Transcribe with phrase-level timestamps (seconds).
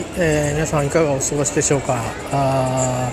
[0.00, 2.00] はい、えー、皆さんいかがお過ごしでしょうか、
[2.32, 3.10] uh,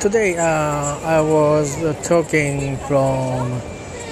[0.00, 3.60] Today、uh, I was talking from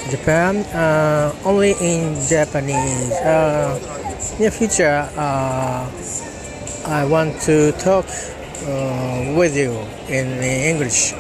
[0.09, 3.77] Japan uh, only in Japanese uh,
[4.39, 5.85] In the future uh,
[6.87, 9.73] I want to talk uh, with you
[10.09, 11.13] in English、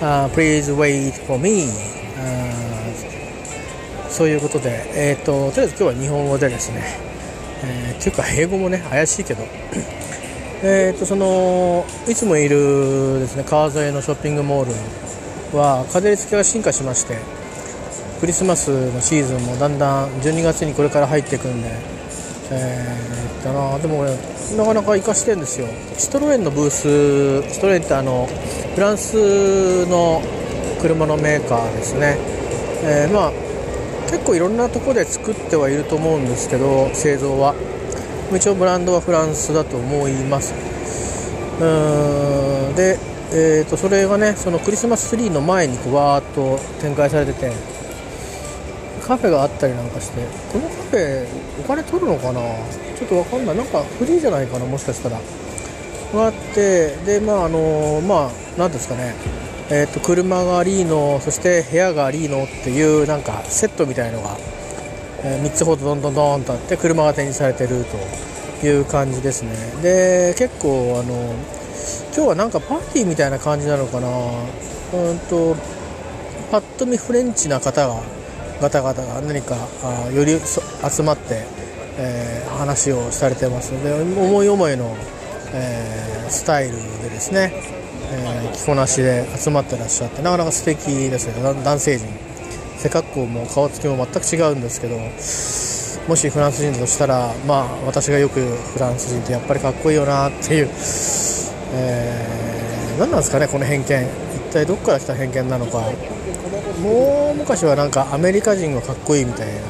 [0.00, 1.68] uh, Please wait for me、
[2.16, 2.50] uh,
[4.08, 6.82] そういうことで、えーと、とりあえず今日は日本語でですね、
[7.62, 9.44] えー、っていうか英語もね怪しいけど
[10.62, 17.16] えーとそのいつもいるですね川沿いのショッピングモールは風付けが進化しまして
[18.20, 21.70] クリスマスのシーズンもだんだん12月にこれから入っていくんで、
[22.50, 24.10] えー、だなでも俺
[24.58, 25.68] なかなか活かしてるんですよ。
[25.96, 28.28] シトロエンのブースシトロエンってあの
[28.74, 30.20] フランスの
[30.82, 32.18] 車のメーカーですね、
[32.82, 33.32] えー、まあ
[34.10, 37.54] 結構いろんなとこで作ってはいると思うんですけど製造は。
[38.36, 40.54] 一応ブランドはフランスだと思います。
[41.60, 41.64] う
[42.72, 42.98] んで、
[43.32, 47.52] えー、とそれがねそのクリスマスツリーの前にこうわーっと展開されてて
[49.06, 50.22] カフェがあったりなんかして
[50.52, 51.26] このカフェ
[51.60, 52.40] お金取るのかな？
[52.96, 53.56] ちょっとわかんない。
[53.56, 54.64] なんかフリーじゃないかな？
[54.64, 55.18] もしかしたら。
[56.14, 59.14] があってでまああのまあ何ですかね。
[59.72, 64.36] えーと、車がリーノそして部屋がリーノっていうなんかセットみたいのが、
[65.22, 67.84] えー、3つほどどんどんどんとあって車が展示されてる
[68.60, 69.50] という感じですね。
[69.82, 71.34] で結構あの
[72.14, 74.08] 今日はなんかパーティーみたいな感じなのかな。
[74.08, 75.56] うんと
[76.50, 78.02] パッと見フレンチな方が
[78.60, 81.44] 方々が何かあより集まって、
[81.96, 84.96] えー、話をされてますので思い思いの、
[85.54, 87.52] えー、スタイルでですね、
[88.12, 91.42] えー、着こなしで集まってらっしゃってなかなか素敵ですね。
[91.64, 92.29] 男性陣。
[92.82, 94.96] 背格好も顔つきも全く違うんですけど
[96.08, 100.70] もしフランス人としたらまあ私がよくフランス人ってやっぱりかっこいいよなっていう、
[101.74, 103.84] えー、何なんですかねこの偏見。
[104.50, 105.78] 一体どこから来た偏見なのか。
[106.82, 109.60] もう昔はなんかアメリカ人はかっこいいみたいな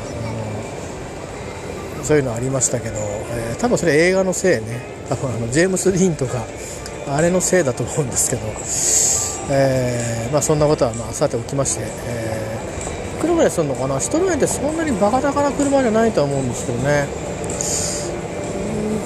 [2.05, 4.81] そういうのありましたけど、えー、多分それ映画のせいね。
[5.09, 6.45] 多分あのジェームス・ディーンとか
[7.09, 8.43] あれのせいだと思うんですけど、
[9.53, 12.50] えー、まあ、そんなことはまあさておきまして、えー、
[13.21, 14.01] いくらぐらいするのかな？
[14.01, 17.07] シトロエンってそんなにバカ高な車じゃないとは思うんですけどね。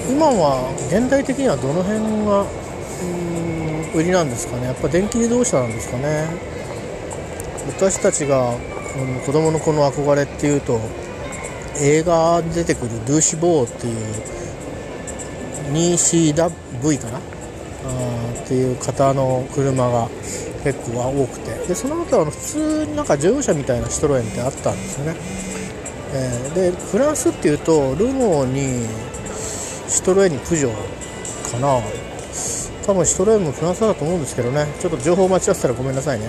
[0.08, 2.46] 今は現代的にはどの辺が
[3.92, 4.66] 売りなんですかね？
[4.66, 6.28] やっぱ電気自動車なんですかね？
[7.66, 8.54] 私たちが
[9.26, 10.78] 子供の子の憧れっていうと
[11.80, 13.94] 映画に出てくるルーシ・ボーっていう
[15.72, 17.18] 2CW かな？
[17.18, 17.22] っ
[18.46, 20.08] ていう方の車が
[20.64, 21.54] 結構は多くて。
[21.68, 25.16] でその他は普通になんか乗用車みたいなシトロエンってあったんですよね、
[26.12, 28.88] えー、でフランスっていうとルノーに
[29.88, 31.80] シトロエンにプジョーかな。
[32.86, 34.66] 多分シトロエンもフランスだと思うんですけどね。
[34.80, 36.26] ちょっと情報間違ってたらごめんなさいね。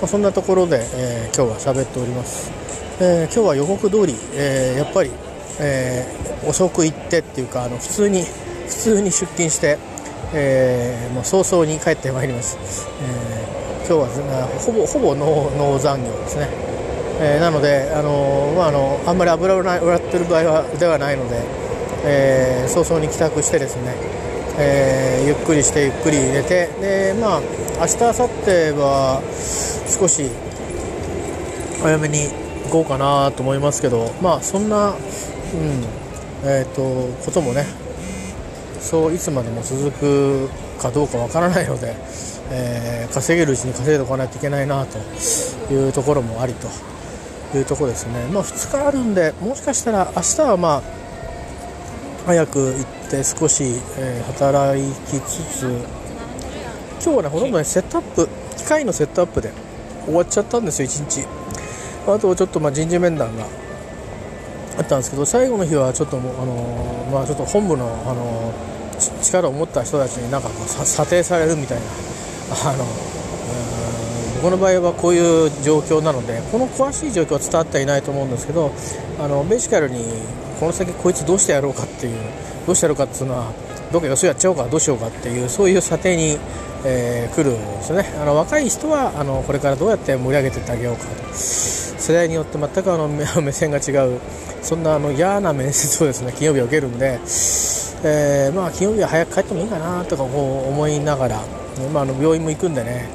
[0.00, 2.50] まあ、そんなところで、えー、今日は喋っております、
[3.00, 5.10] えー、今日は予告通り、え、やっぱり、
[5.60, 6.06] え
[6.46, 9.78] 遅く行ってっていうかあの普通に普通に出勤して、
[10.34, 12.58] えもう早々に帰ってまいります、
[13.00, 16.48] え今日はほぼほぼ農残業ですね、
[17.20, 21.40] えなのであの、まあ、あのあんまり油を洗ってる場合はではないので、
[22.04, 24.24] え早々に帰宅してですね
[24.56, 27.40] えー、ゆっくりしてゆっくり寝てでまあ
[27.80, 29.20] 明日明後日は
[29.88, 30.30] 少し
[31.82, 32.28] 早めに
[32.64, 34.96] 行こうかなと思いますけどまあそんな、うん
[36.44, 37.64] えーと、こともね
[38.84, 40.48] そういつまでも続く
[40.80, 41.96] かどうかわからないので、
[42.50, 44.98] えー、稼げるうちに稼いでおかないといけないなと
[45.72, 46.68] いうところもありと
[47.56, 50.82] いうところですね、まあ、2日あるんでもしかしたら明日はまあ
[52.26, 53.64] 早く行って少し、
[53.98, 55.66] え、働きつつ
[57.02, 59.50] 今日はねほとんどねセットアップ機械のセットアップで
[60.04, 61.26] 終わっちゃったんですよ1日。
[62.06, 63.46] あとちょっとまあ人事面談が
[64.78, 68.73] あったんですけど最後の日はちょっともうあのー、まあちょっと本部のあのー、
[69.24, 71.84] 力を持った人たちになんか査定されるみたいな。
[72.50, 72.84] あの
[74.42, 78.72] 僕の場合はこういう状況なのでこの詳しい状況は伝わってはいないと思うんですけど
[79.18, 80.04] あのベーシカルに
[80.60, 82.18] この先こいつどうしてやろうかっていう
[82.66, 83.52] どうしてやろうかっていうのは
[83.90, 86.38] どっかよそやっちゃおうかどうしようかっていうそういう査定に
[86.86, 88.04] えー、来るんですよね。
[88.20, 91.32] あの若い人はあのこれからどうやって盛り上げていってあげようかと。
[91.34, 94.20] 世代によって全くあの目線が違う。
[94.60, 97.18] そんなあの嫌な面接をですね金曜日は受けるんで、
[98.06, 101.40] えー、まあ、金曜日は早く帰ってもいいかなとかこう思いながら、
[101.92, 103.08] まあ、あの病院も行くんでね、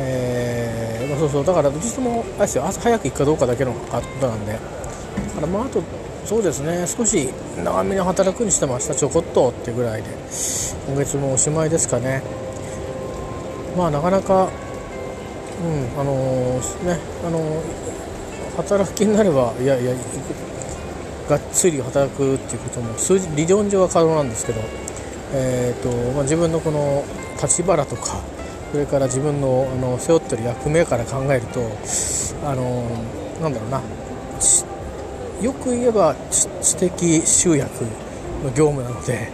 [0.00, 1.44] えー、まあ、そうそう。
[1.44, 2.66] だからどっちともあれですよ。
[2.66, 5.82] 朝早く行くかどうかだけのことなんで、だからまああと
[6.24, 6.84] そうですね。
[6.86, 7.28] 少し
[7.62, 10.08] 長めに働くにしても明日ちょこっとってぐらいで
[10.88, 12.22] 今月もおしまいですかね。
[13.76, 14.48] まあなかなか
[15.62, 19.92] うんあのー、ねあのー、働く気になればいやいや
[21.28, 24.60] がっつり働くっていうことも数字理論上は可能なんですけど、
[25.32, 27.04] えーとまあ、自分のこの
[27.40, 28.20] 立場とか
[28.72, 31.60] それから自分のあの背負ってる役目から考えると
[32.44, 32.84] あの
[33.40, 33.80] なんだろうな
[35.42, 37.84] よく言えば知的集約
[38.42, 39.30] の業務なので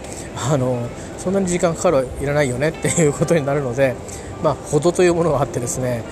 [0.49, 3.95] あのそんなに時間かかるいらないよねっていうことになるので、
[4.43, 6.03] まあ、程というものがあってですね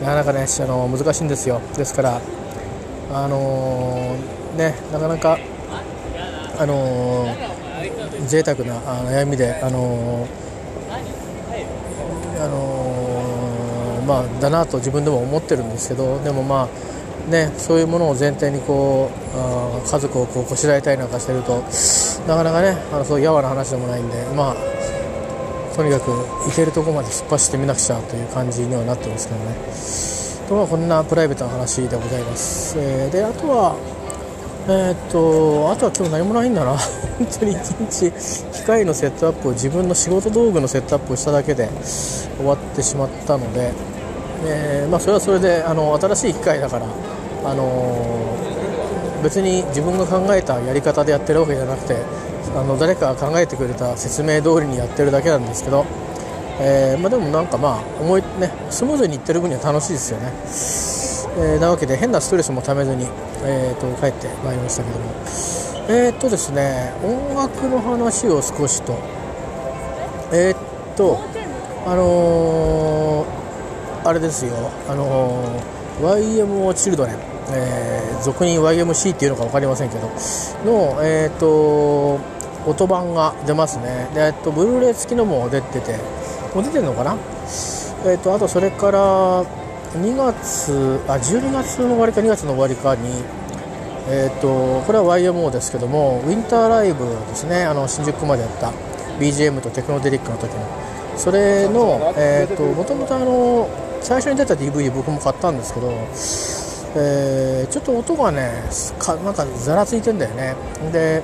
[0.00, 1.60] なかなかねあの難しいんですよ。
[1.76, 2.20] ですから
[3.12, 4.16] あの
[4.54, 5.38] ねなかなか
[6.58, 8.80] あのー、贅沢な
[9.10, 21.64] 悩みであのー、あのー、まあだなと自分でも思ってるんですけどでもまあねそういうものを前提にこうあ家族をこうこしらえたりなんかしてると
[22.28, 24.54] なかなかねあのそういうやわな話でもないんでまあ
[25.74, 30.14] とにかく行けるとこまで突っ走ってみなくちゃという感じにはなってますけどね。
[30.44, 33.76] とはこんなプライベートな話でございます、えー、であとは
[34.66, 36.72] えー、っとあとは今日何もないんだな
[37.18, 38.10] 本当に一日
[38.52, 41.68] 機械のセットアップを自分の仕事道具のセットアップをしただけで
[42.38, 43.72] 終わってしまったので、
[44.46, 46.86] えー、まあ、それはそれであの新しい機械だから、
[47.44, 47.66] あの
[49.22, 51.96] 別に自分が考えたやり方でやってるわけじゃなくて
[52.56, 55.84] あの誰かが考えてくれた説明通りにやってるだけなんですけど、
[56.58, 60.93] え、まあ、でもなんかまあ思い、ね、スムーズにいってる分には楽しいですよね。
[61.36, 63.06] えー、なわけで変なストレスもためずに、
[63.42, 65.04] えーと、帰ってまいりましたけども。
[65.88, 68.96] えっ、ー、とですね音楽の話を少しと。
[70.32, 71.18] えっ、ー、と
[71.86, 74.54] あのー、あれですよ。
[74.88, 75.60] あの
[76.00, 77.16] YMO チルドレン、
[77.52, 80.08] え俗に YMC っていうのか分かりませんけど。
[80.64, 82.18] のえっ、と
[82.66, 84.08] 音版が出ますね。
[84.14, 85.98] で、えっと、ブルーレイ付きのも出てて
[86.54, 87.16] もう出てるのかな？
[88.06, 89.44] えっとあとそれから
[89.94, 93.22] 2月あ12月の終わりか2月の終わりかに、
[94.08, 97.64] えーと、これは YMO ですけどもウィンターライブですね。
[97.64, 98.72] あの新宿までやった
[99.20, 100.66] BGM とテクノデリックの時の。
[101.16, 102.12] それの
[102.74, 103.70] もともと
[104.00, 105.92] 最初に出た DV 僕も買ったんですけど、
[106.96, 108.50] えー、ちょっと音がね
[108.98, 110.56] かなんかざらついてんだよね。
[110.92, 111.22] で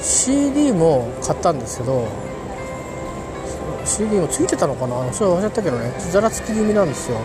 [0.00, 2.08] CD も買ったんですけど
[3.84, 5.12] CD もついてたのかな？
[5.12, 5.92] それは忘れたけどね。
[6.10, 7.18] ざらつき気味なんですよ。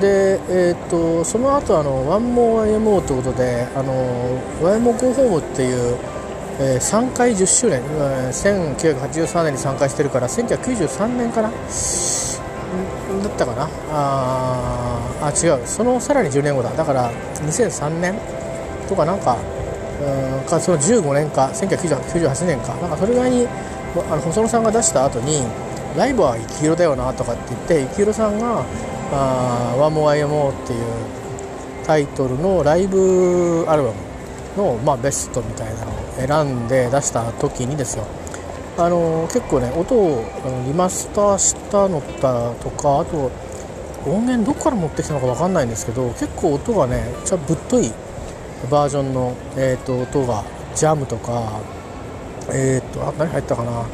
[0.00, 5.96] で、えーと、その後あのワンモア YMO ということであの YMO ゴーホームっていう、
[6.60, 11.50] えー、3回10周年、えー、1983年に参加してるから1993年かな
[13.22, 13.68] だったかな。
[13.90, 15.66] ああ違う。
[15.66, 16.70] そのさらに10年後だ。
[16.72, 17.12] だから
[17.46, 18.14] 2003年
[18.88, 19.36] とかなんか
[20.00, 22.74] うんかその15年か1998年か。
[22.76, 23.46] なんかそれぐらいに
[24.10, 25.44] あの細野さんが出した後に
[25.96, 28.64] ライブは幸宏だよなとかって言って幸宏さんが
[29.12, 30.84] あ「ワンモアイモっていう
[31.86, 33.94] タイトルのライブアルバム
[34.56, 38.04] の、まあ、ベストみたいなのを選んで出した時にですよ。
[38.76, 40.24] あの結構ね音を
[40.66, 43.30] リマスターしたのだとかあと
[44.04, 47.92] 音源どこから持ってきたのか分かんないんですけど結構音がねちゃぶっとい
[48.70, 50.42] バージョンの、えーと、音が
[50.74, 51.60] ジャムとか
[52.50, 53.86] えっ、ー、とあ何入ったかな？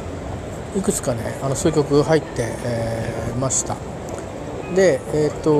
[0.75, 2.27] いくつかねあのそういう曲入って、
[2.63, 3.90] えー、ました。
[4.75, 5.51] でえっ、ー、と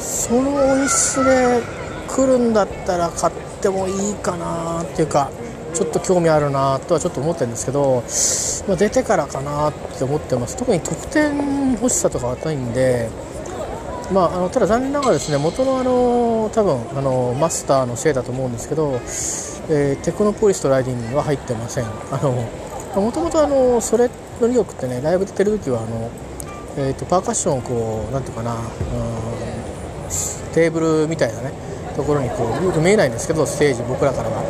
[0.00, 1.62] その音質で
[2.08, 5.30] 来るんだったら買ってもいいかなっていうか
[5.74, 8.02] ちょっと興味あるなとはちょっと思ってるんですけど、
[8.68, 10.56] まあ、出てからかなって思ってます。
[10.56, 13.08] 特に得点欲しさとかはないんで
[14.12, 18.94] まあ、あのただ残念ながらですね元のあの多分あのマスターのせいだと思うんですけど、
[19.70, 21.84] えー、テクノポリスとライディングは入ってません。
[22.10, 22.32] あの
[23.00, 24.08] もともとそれ
[24.40, 26.10] の2曲ってねライブ出てる時はあの
[26.76, 28.62] えーと、パーカッションをこうなんていうかな、うん、
[30.54, 31.52] テーブルみたいなね
[31.96, 34.42] ところにこうよく見えないんですけどステージ僕らからは、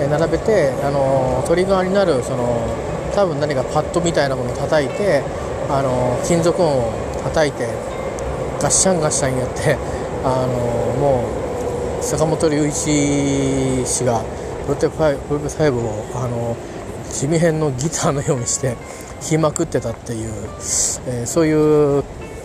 [0.00, 2.56] えー、並べてあのトリガーになるその
[3.14, 5.22] 多分何かパッドみたいなものを叩いて
[5.68, 6.92] あの金属音を
[7.24, 7.66] 叩いて
[8.60, 9.76] ガッシャンガッシャンやって
[10.24, 10.54] あの
[10.96, 11.28] も
[12.00, 14.24] う坂本龍一氏が
[14.66, 16.56] プロテ5をあの
[17.10, 18.76] 地味編のギターのようにして
[19.20, 20.32] 弾きまくってたっていう、
[21.06, 22.04] えー、そういう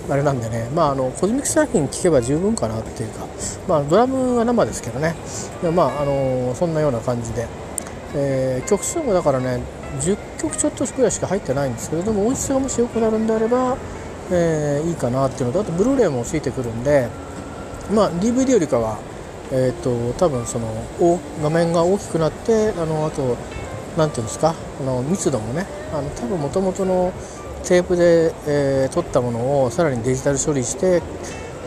[0.10, 3.26] あれなんでね、まあ、あのコズミックス作品聴けば十分かなっていうか、
[3.68, 5.16] まあ、ドラムは生ですけどね、
[5.74, 7.48] まあ、あのそんなような感じで、
[8.16, 9.62] えー、曲数もだからね
[10.02, 13.78] 10曲ちょっとくらいしか入ってないんですけれども音質がもし良くなるんであれば、
[14.32, 17.08] えー、いいかなっていうのとあとブルーレイもついてくるんで、
[17.94, 19.00] まあ、DVD よりかは
[19.56, 20.68] えーと、多分その
[21.44, 23.38] 画面が大きくなってあのあと
[23.96, 27.14] 何ていうんですかあの密度もねあの多分もともとの
[27.64, 31.02] テープで、えー、撮ったものをさらにデジタル処理して、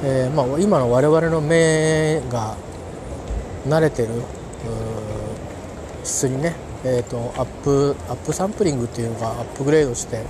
[0.02, 2.56] えー、まあ、今の我々の目が
[3.66, 4.08] 慣れてる
[6.04, 6.54] 質にね、
[6.84, 10.22] えーと、アップアップサンプリングっていうのがアップグレードして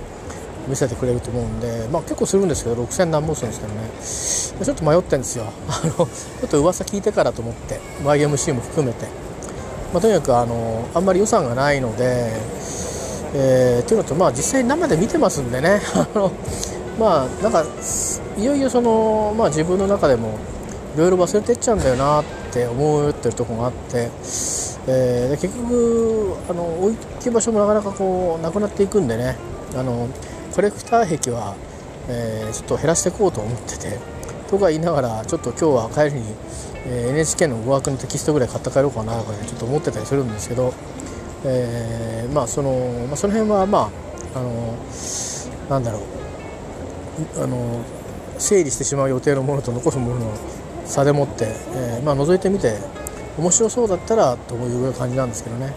[0.67, 4.65] 見せてくれると思うんで、まあ、結構するんですけど6000何本するんですけどね。
[4.65, 5.45] ちょっと迷ってるんですよ。
[5.69, 6.07] あのちょ
[6.45, 9.05] っと噂聞いてからと思って YMC も含めて、
[9.93, 12.33] まあ、とにかくあのあんまり予算がないので、
[13.39, 15.79] えー、っていうのと、まあ、実際生で見てますんでね。
[15.93, 16.31] あの
[16.99, 17.63] まあなんか
[18.35, 20.29] いよいよその、まあ、自分の中でも
[20.95, 24.09] いろいろ忘れてっちゃうんだよなって思ってるとこがあって、
[24.87, 29.35] えー、結局あの置き場所もなかなかこうなくなっていくんでね。
[29.75, 30.07] あの
[30.55, 31.55] コレクター壁は、
[32.09, 33.99] えー、ちょっと減らしていこうと思ってて
[34.49, 36.33] とか言いながらちょっと今日は帰りに、
[36.87, 40.73] えー、NHK の語学のテキストぐらい買って帰ろうかなとか、ね、ちょっと思ってたりするんですけど、
[41.45, 42.71] えー、まあその、
[43.07, 43.79] まあ、その辺はま
[44.33, 44.75] ああの
[45.69, 45.99] なんだろ
[47.37, 47.83] うあの
[48.37, 50.33] 整理してしまう予定のものと残すものの
[50.85, 52.77] 差でもって、えー、まあ覗いてみて
[53.37, 55.73] 面白そうだったらという感じなんですけどね。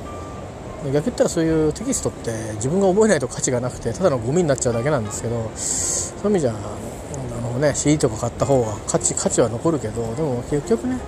[0.81, 10.99] 逆に言ったらそういうテキストって自分が覚えないと価値がなくてただのゴミになっちゃうだけなんですけどそういう意味じゃあの、ね、CD とか買った方が価値価値は残るけどでも結局ね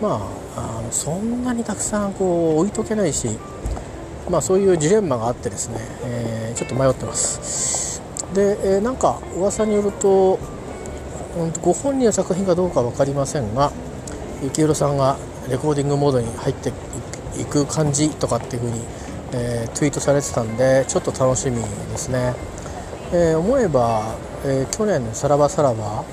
[0.00, 0.20] ま
[0.56, 3.28] ああのそんなにたくさんこう置いとけないし、
[4.30, 8.02] まあ、そういうジレンマがあってですね、えー、ちょっと迷ってます。
[8.34, 10.38] で、えー、なんか噂によると、
[11.38, 13.72] うん、ご本人の作品かどうか分かりませんが
[14.42, 15.16] 幸宏さんが
[15.48, 16.72] レコーディングモードに入って
[17.40, 18.84] いく感じとかっていう風に
[19.32, 22.34] えー、ツイートされてたんでちょっと楽しみですね、
[23.12, 26.04] えー、思えば、え、去年の「さらばさらば」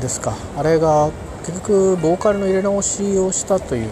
[0.00, 0.34] ですか。
[0.56, 1.10] あれが
[1.44, 3.88] 結局ボーカルの入れ直しをしたという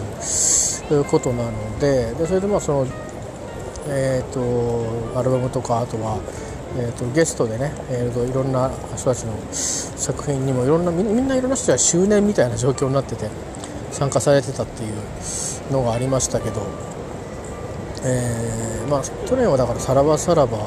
[0.93, 2.87] いうことなのででそれでまあその
[3.89, 6.19] えーと、アルバムとかあとは、
[6.77, 13.29] えーと、ゲストでね、えーと、いろんな人たちの作品にもいろんなみんないろんな人が周年みたいな状況になってて
[13.91, 14.93] 参加されてたっていう
[15.71, 16.61] のがありましたけど
[18.03, 20.57] えー、まあ、去年はだから「さらばさらば」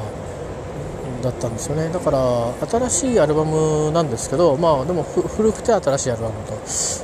[1.22, 1.90] だったんですよね。
[1.92, 2.18] だから
[2.66, 6.34] 新しいアルバムなんですけどまあでも古くて新しいアルバム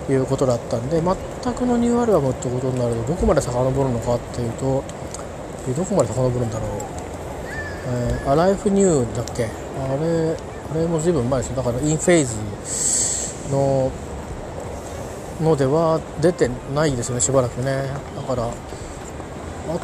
[0.07, 1.15] ということだったんで全
[1.53, 4.83] くのニューアルバムってことになるとどこまで遡るのかっていうと
[5.77, 6.71] どこまで遡るんだろう
[7.89, 9.45] 「えー、アライフニュー」だっけ？
[9.45, 9.49] あ
[10.01, 10.37] れ
[10.73, 11.57] あれも随分前ですよ。
[11.57, 12.35] だからインフェイズ
[13.51, 13.91] の
[15.43, 17.89] のでは出てないですよねしばらくね。
[18.17, 18.49] だからあ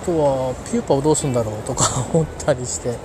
[0.07, 2.97] とはピューパをどうするんだろうとか 思ったりして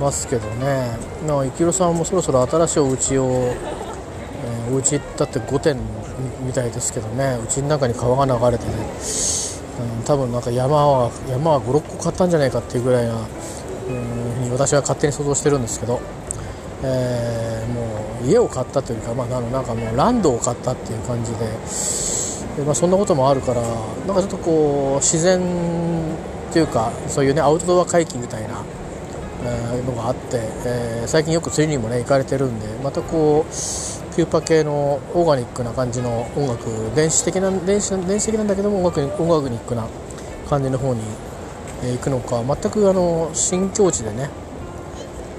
[0.00, 0.96] ますけどね。
[1.26, 5.76] まあ、幸さんもそろそろ新しいお家を、えー、お家だって5点
[6.42, 7.38] みたいですけどね。
[7.42, 8.72] うちの中に川が流れてね、
[9.98, 13.14] うん、多分なんか山は山は56個買ったんじゃないかっていうぐらいな
[13.88, 13.92] う
[14.48, 16.00] ん私は勝手に想像してるんですけど、
[16.82, 17.82] えー、も
[18.22, 21.46] う家を買ったというか、まあ、なんかもうランドを買ったっていう感じで。
[22.56, 23.62] でまあ、そんなこともあるから
[24.06, 28.62] なんかちょっとこう自然っていうかそういうねアウトドア回帰みたいな、
[29.42, 33.54] え、のがあって、えー、最近よく釣りにもね行かれてるんでまたこう
[34.14, 39.86] ピューパ系のオーガニックな感じの音楽電子的な電子電子的なんだけども音楽音楽ニックな
[40.48, 41.00] 感じの方に、
[41.82, 42.42] え、行くのか。
[42.42, 44.28] 全くあの新境地でね、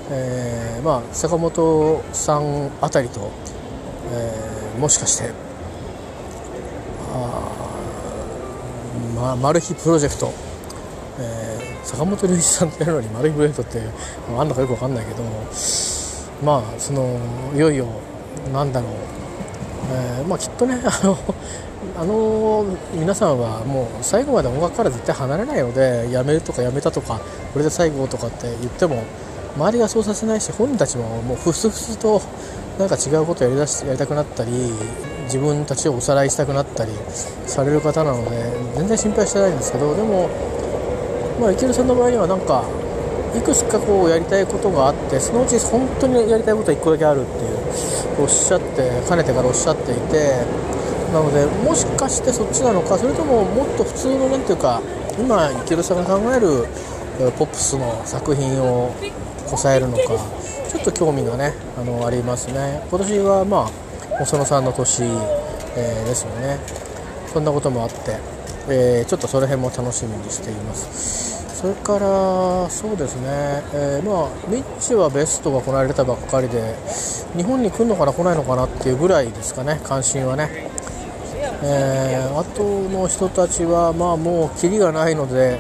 [0.10, 3.32] えー、まあ坂本さんあたりと、
[4.12, 5.32] えー、もしかして
[9.24, 10.34] まあ、マル秘プロジェクト、
[11.18, 13.90] えー、坂本龍一さんっていうのにマル秘プロジェクトって
[14.38, 15.24] あんのかよく分かんないけど
[16.44, 17.18] まあその
[17.56, 17.88] いよいよ
[18.52, 18.92] なんだろう、
[19.92, 21.18] えー、まあきっとね あの
[21.98, 27.20] あの皆さんはもう最後まで音楽から絶対離れないのでやめるとかやめたとか
[27.52, 29.04] これで最後とかって言っても
[29.58, 32.22] 周りがそうさせないし本人たちももうふすふすと
[32.80, 34.52] なんか違うことをやりだしやりたくなったり
[35.26, 36.92] 自分たちをおさらいしたくなったり
[37.46, 40.30] される方なので全然心配してないんですけどでも
[41.40, 42.64] まあ池田さんの場合にはなんか
[43.36, 47.63] いくつかこうやりたいことがあってそのうち本当にやりたいことは1個だけあるっていう
[48.20, 50.46] おっしゃってかねてからおっしゃっていて
[51.14, 54.82] なのでもしかしてそっちなのかそれとももっと普通の何ていうか
[55.20, 56.66] 今池田さんが考える
[57.38, 58.94] ポップスの作品を
[59.50, 60.04] こさえるのか
[60.70, 62.82] ちょっと興味がねあのありますね。
[62.90, 66.58] 今年はまあ細野さんの年、えー、ですよね。
[67.32, 68.18] そんなこともあって、
[68.70, 71.33] えー、ちょっとその辺も楽しみにしています。
[71.64, 76.76] それからそうですね、えー、まあミッチはベストが行われたばっかりで
[77.38, 80.50] 日本に来るのかな来ないのかなっていうぐらいですかね関心はね。
[81.64, 85.58] えー、あとの人たちは、まあ、もうキリがないので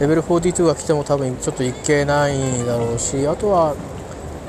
[0.00, 3.76] レベル42が来ても多分ちょっといけないだろうしあとは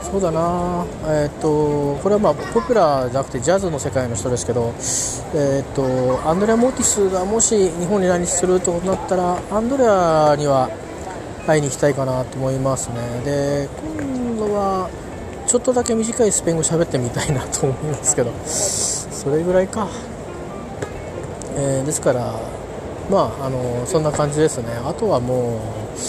[0.01, 4.73] そうだな、えーと、これはまあポピュラーじゃなくてジャズの世界の人ですけど、
[5.35, 10.71] えーと、アンドレア・モーティスがもし日本に来日するとなったらアンドレアには
[11.47, 12.95] 会いに行きたいかなと思いますね。
[13.23, 14.89] で今度は
[15.47, 18.31] ちょっとだけ短いスペイン語喋ってみたいなと思いますけど。
[19.25, 19.87] それぐらいか、
[21.57, 22.39] えー、ですから
[23.09, 24.65] まああのそんな感じですね。
[24.85, 25.57] あとはも
[25.95, 25.99] う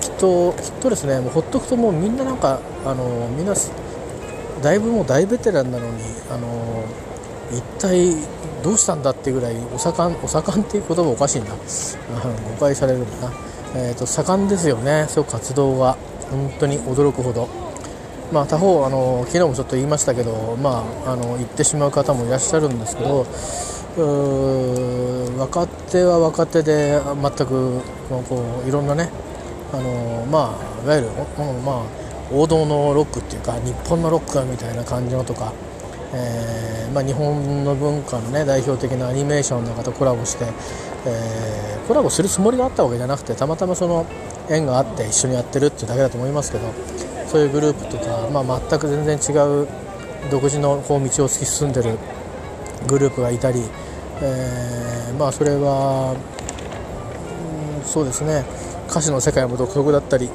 [0.00, 3.54] きっときっとですねもうほっとくともうみんななんかあのみんな
[4.62, 6.84] だいぶもう大ベテランなのにあの
[7.52, 8.16] 一体
[8.64, 11.46] どうしたんだっていうぐらいお盛んお盛んっていう言葉おかしいな。
[11.54, 13.34] 誤解されるんだな、
[13.74, 15.96] えーと、盛んですよねそう活動が
[16.30, 17.48] 本当に驚くほど。
[18.32, 23.26] まあ、他方あの、昨日もちょっと言いましたけど、まあ、あの行ってしまう方もいらっしゃるんですけど、
[25.38, 29.08] 若手は若手で全くこういろんなね
[29.72, 31.08] あの、まあ、いわゆる、
[31.64, 31.82] まあ、
[32.32, 35.52] 王道のロックっていうか日本のロックみたいな感じのとか、
[36.12, 40.46] えー、まあ、日本の文化の、ね、代表的なアニメーションの方とコラボして、
[41.06, 44.06] えー、コラボするつもりがあったわけじゃなくてたまたまその
[44.48, 46.72] 縁があって一緒にやってるっていうだけだと思いますけど
[47.28, 49.68] そういうグループとか、まあ、全く全然違う
[50.30, 51.98] 独自のこう道を突き進んでる
[52.86, 53.62] グループがいたり、
[54.22, 56.16] えー、まあそれは、
[57.80, 58.44] うん、そうですね。
[58.88, 60.30] 歌詞の世界も独特だったりい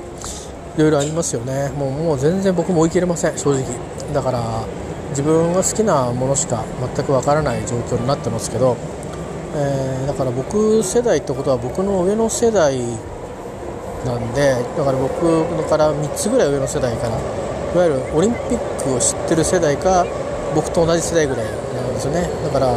[0.78, 1.70] ろいろありますよね。
[1.70, 3.64] もうもう全然僕も追い切れません正直。
[4.14, 4.66] だから
[5.10, 6.64] 自分が好きなものしか
[6.96, 8.78] 全くわからない状況になってますけど、
[9.56, 12.78] えー、だから僕世代ってことは僕の上の世代
[14.06, 20.06] なんでだから僕から3つぐらい上の世代からいわゆるオリンピックを知ってる世代か
[20.56, 21.52] 僕と同じ世代ぐらいな
[21.92, 22.28] んですよね。
[22.44, 22.74] だから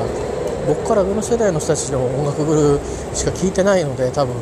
[0.67, 4.35] 僕から上の世代の人たちの音楽グルーしか聴いてないので多分。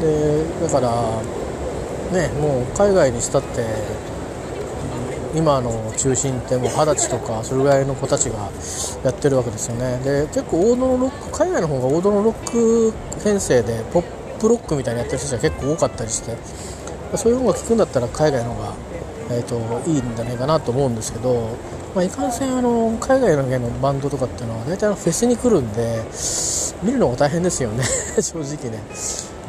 [0.00, 0.90] でだから
[2.12, 3.64] ねもう海外にしたって
[5.38, 8.50] 今の中心ってもう二十歳とかそれぐらいの子たちが
[9.04, 9.98] やってるわけですよね。
[10.04, 14.02] で結構王道のロック海外の方が王道のロック編成でポッ
[14.40, 16.36] プロックみたいにやってる人たちが結構多かったりして
[17.16, 18.74] そういう音楽聴くんだったら海外の方が、
[19.30, 21.56] えーと、いいんじゃないかなと思うんですけど
[21.94, 26.04] まあ、いかんせんあの海外ののバンドとかっていうのは大体フェスに来るんで
[26.82, 27.82] 見るのが大変ですよね
[28.20, 28.78] 正直ね。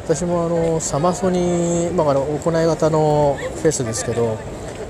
[0.04, 4.36] 私もあのサマソニ、まあ、行い型のフェスですけど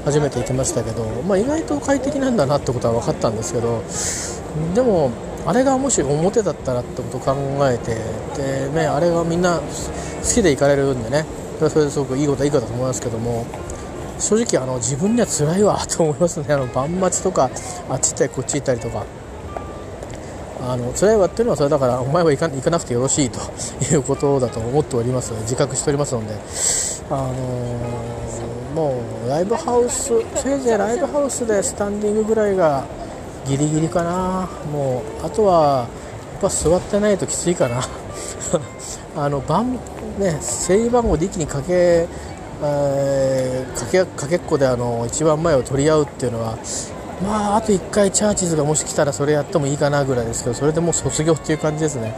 [0.05, 3.83] 初めて行きましたけど、まあ、意外と快適なんだなってことは分かったんですけど
[4.75, 5.11] でも
[5.47, 7.35] あれがもし表だったらってことを考
[7.69, 7.95] えて
[8.37, 9.65] で、ね、あれがみんな好
[10.35, 11.25] きで行かれるんでね
[11.59, 13.47] それですごくいいことはいいことだと思いますけども
[14.19, 16.53] 正直あの自分には辛いわと思いますね。
[16.53, 17.51] あの晩待ちとか
[17.89, 19.07] あっち行ったりこっち行ったりとか。
[20.63, 23.41] あの辛いわっていうのはそれだからお前は行かなくてよろしいと
[23.91, 25.33] いうことだと思っております。
[25.41, 26.35] 自覚しておりますので。
[27.11, 32.85] あのー、もうライブハウスせいぜいライブハウスでスタンディングぐらいが
[33.47, 34.49] ギリギリかな。
[34.73, 35.89] もうあとは
[36.33, 37.83] やっぱ座ってないときついかな。
[39.17, 39.79] あの番
[40.19, 42.07] ね整理番号で一気にかけ
[42.63, 46.59] えー、かけかけっこであの一番前を取り合うっていうのは
[47.23, 52.15] まああと1回チャーチズがもし来たらそれやってもいいかなぐらいですけどそれでもう卒業っていう感じですね、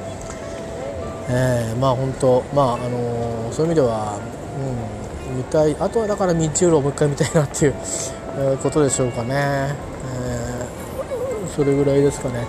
[1.28, 4.18] えー、まあ本当まああのー、そういう意味では、
[4.58, 5.01] うん、
[5.32, 7.74] 見たいあとはだからミッチュールをもう一回見たいなっていう、
[8.62, 12.46] ことでしょうかね、えー、それぐらいですかね。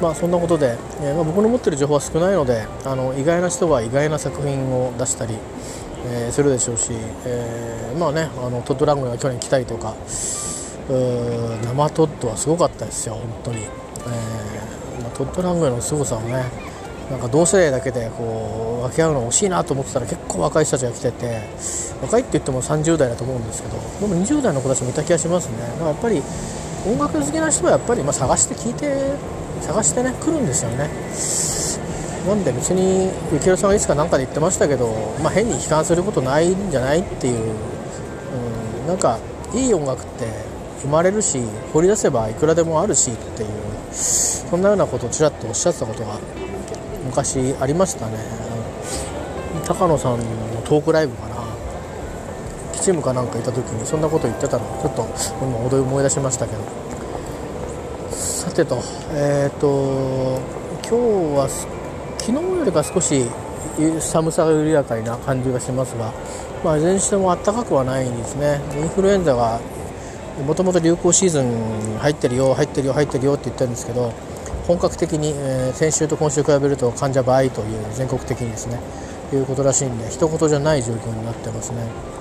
[0.00, 5.34] まあそんなことで、えまあ、僕の持ってる情報は少ないのであの意外な人は意外な作品を出したり
[6.06, 6.90] えー、するでしょうし、
[7.24, 9.94] えー、まあねあのトッドラングが去年来たりとか
[11.64, 16.44] 生トッドはすごかったですよ、本当に、えーまあ、トッドラングの凄さをね
[17.10, 21.42] なんか同世代だけでこう分け合うの惜しいなと思ってたら結構若い人たちが来てて
[22.02, 23.76] 若いって言っても30代だと思うんですけど
[24.08, 25.58] でも20代の子たちもいた気がしますね。
[25.58, 26.22] だからやっぱり
[26.86, 29.14] 音楽好きな人はやっぱりま探して聞いて
[29.62, 30.90] 探してね来るんですよね。
[32.28, 37.54] なんで別に幸宏さんがいつか何かで言ってましたけど、まあ、変に悲観することないんじゃないっていう、
[38.80, 39.18] うん、なんか
[39.52, 40.26] いい音楽って
[40.80, 41.38] 生まれるし
[41.74, 43.48] 掘り出せばいくらでもあるしっていう
[43.92, 46.18] そんなようなことをちらっとおっしゃってたことが
[47.04, 48.18] 昔ありましたね。
[49.66, 50.24] 高野さんの
[50.64, 51.34] トークライブかな。
[52.72, 54.64] キチームかなんかいた時にそんなこと言ってたの。
[54.82, 55.06] ちょっと
[55.40, 56.62] 今思い出しましたけど。
[58.10, 60.40] さてとえっ、ー、と
[60.82, 61.48] 今日は
[62.18, 63.24] 昨日よりか少し
[64.00, 66.12] 寒さが緩やかな感じがしますが、
[66.64, 68.60] まあ、いずれにしても暖かくはないんですね。
[68.76, 69.60] インフルエンザが
[70.46, 74.12] もともと流行シーズン入ってるよ入ってるよ入ってるよって言ってるんですけど
[74.66, 78.80] 本格的に、えー、先週と今週比べると患者倍という全国的にですね
[79.32, 82.14] いうことらしいんで一言じゃない状況になってますね。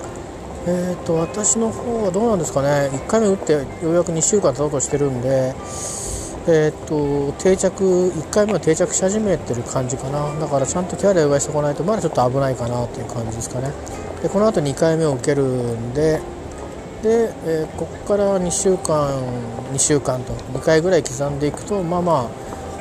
[0.65, 5.53] えーと、私の方はどうなんですかね、1回目打ってようやく2週間経とうとしてるんで、
[6.47, 13.73] えーと、定着、1回目は定着し始めてる感じかな、だからちゃんと手洗いうがいしておかないと、まだちょっと危ないかなという感じですかね。
[14.21, 16.21] でこの後2回目を受けるんで、
[17.03, 19.21] で、えー、ここから2週間、
[19.73, 22.31] 2週間と2回ぐらい刻んでいくと、まあま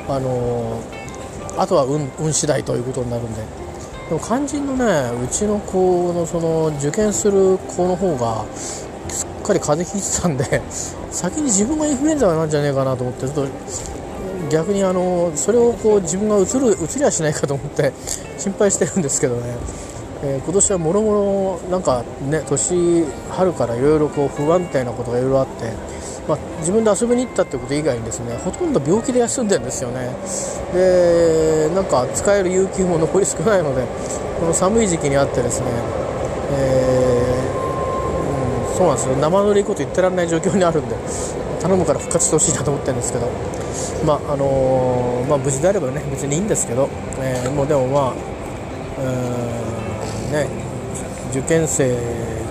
[0.07, 3.41] あ、あのー、あとは運運次第ということになるんで。
[4.09, 8.85] でも肝心のねうちの子のその受験する子の方がす
[9.25, 10.61] っかり風邪ひいてたんで
[11.09, 13.47] 先に自分がインフルエンザになるんじゃねえかなと思ってちょっと
[14.49, 17.93] 逆にあのそれをこう自分がうつるうつりはしないかと思って
[18.37, 19.55] 心配してるんですけどね、
[20.25, 25.71] えー、今年はもろもろなんかね年春からいろいろこう不安定なことがいろいろあって
[26.27, 30.15] まあ、自分で遊びに行ったってこと以外にですねほとんど病気で休んでるんですよね。
[30.73, 33.85] でなんか使える有給も残り少ないので
[34.39, 35.67] この寒い時期にあってですね、
[36.53, 39.15] えー、うん、そうなんですよ。
[39.17, 40.95] 生ぬるいこと言ってられない状況にあるんで
[41.61, 43.27] 頼むから復活してほしいなと思ってるんですけど。
[44.05, 48.13] まああのー、まあ、無事であればね別にいいんですけど、えー、もうでもまあ
[49.01, 49.62] うん
[50.33, 50.49] ね
[51.31, 51.95] 受験生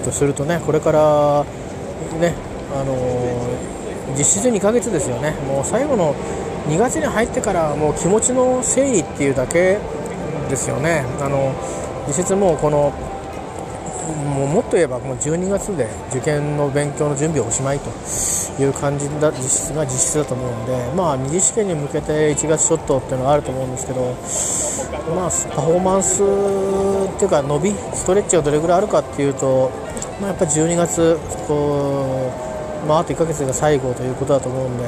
[0.04, 1.44] とするとねこれから
[2.18, 2.34] ね
[2.74, 2.96] あの、
[4.16, 6.14] 実質2ヶ月ですよね、もう最後の
[6.68, 9.78] 2月に入ってからもう気持ちの整理っていうだけ
[10.48, 11.52] ですよね、あの
[12.06, 12.92] 実質もうこの
[14.06, 17.90] もうもっと言えばもう12月で受験の勉強の準備をおしまいと
[18.60, 24.00] いう感じだ実質が実質だと思うんで、まあ、二次試験に向けて1月ちょっとっていうのがあると思うんですけど、
[25.14, 29.70] まあ、パフォーマンスっていうか伸びストレッチがどれぐらいあるかっていうと、
[30.20, 32.52] まあ、やっぱり12月こう
[32.86, 34.84] まあ、あと1ヶ月が最後ということだと思うんで、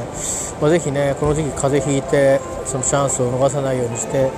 [0.61, 4.31] まあ、ぜひね、この時期風邪ひいて、そのチャンスを逃さないようにして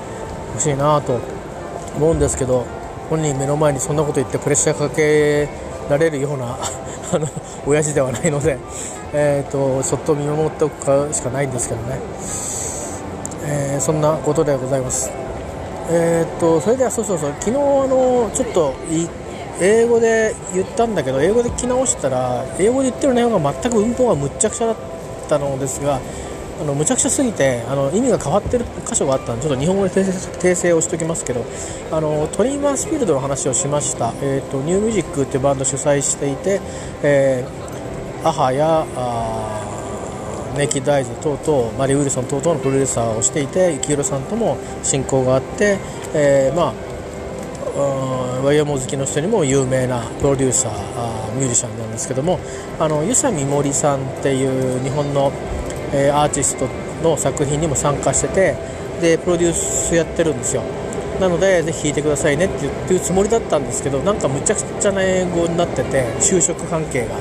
[0.52, 1.20] ほしいなと
[1.96, 2.66] 思うんですけど、
[3.08, 5.48] 本人目の前にそんなこと言ってプレッシャーかけ
[5.88, 6.58] られるような
[7.12, 7.28] あの
[7.66, 8.58] 親父ではないので、
[9.12, 12.00] えーと、そっと見守っておくしかないんですけどね、
[13.44, 15.10] えー、そんなことでございます。
[15.88, 18.74] えーと、それではそうそうそう昨日あのちょっと
[19.60, 24.76] 英語で言ったんだけど英語で聞き直したら英語で言ってる内容が全く文法がむっちゃくちゃだっ
[25.28, 26.00] たのですが
[26.60, 31.44] あのむちゃくちゃすぎてあの意味が変わってる箇所があったのでちょっと日本語で訂正をしておきますけど
[31.92, 36.60] あのトリー・マースフィールドの話をしました、えーと、ニューミュージックっていうバンド主催していて、
[37.02, 38.86] えー、アハや
[40.56, 45.78] ネイキッドアイズ等々マリー・ウィルソン等々のプロデューサーをしていて幸宏さんとも親交があって、
[46.14, 46.86] えー、まあ
[48.42, 52.40] ワイヤモ好きの人にも有名なプロデューサーミュージシャンなんですけども
[52.78, 55.30] あの湯佐美森さんっていう日本の、
[55.92, 56.68] え、アーティスト
[57.02, 58.54] の作品にも参加してて
[59.00, 60.62] でプロデュースやってるんですよ。
[61.20, 67.16] なのでぜひ弾いてくださいねって言うつもりだったんですけどなんかむちゃくちゃな英語になってて就職関係が。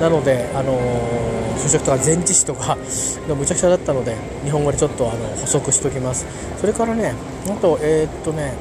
[0.00, 2.76] なので、あのー、就職とか前置詞とか
[3.28, 6.26] がむちゃくちゃだったので日本語でちょっとあの補足しておきます。
[6.60, 7.14] それからね
[7.46, 8.54] あとえー、っとね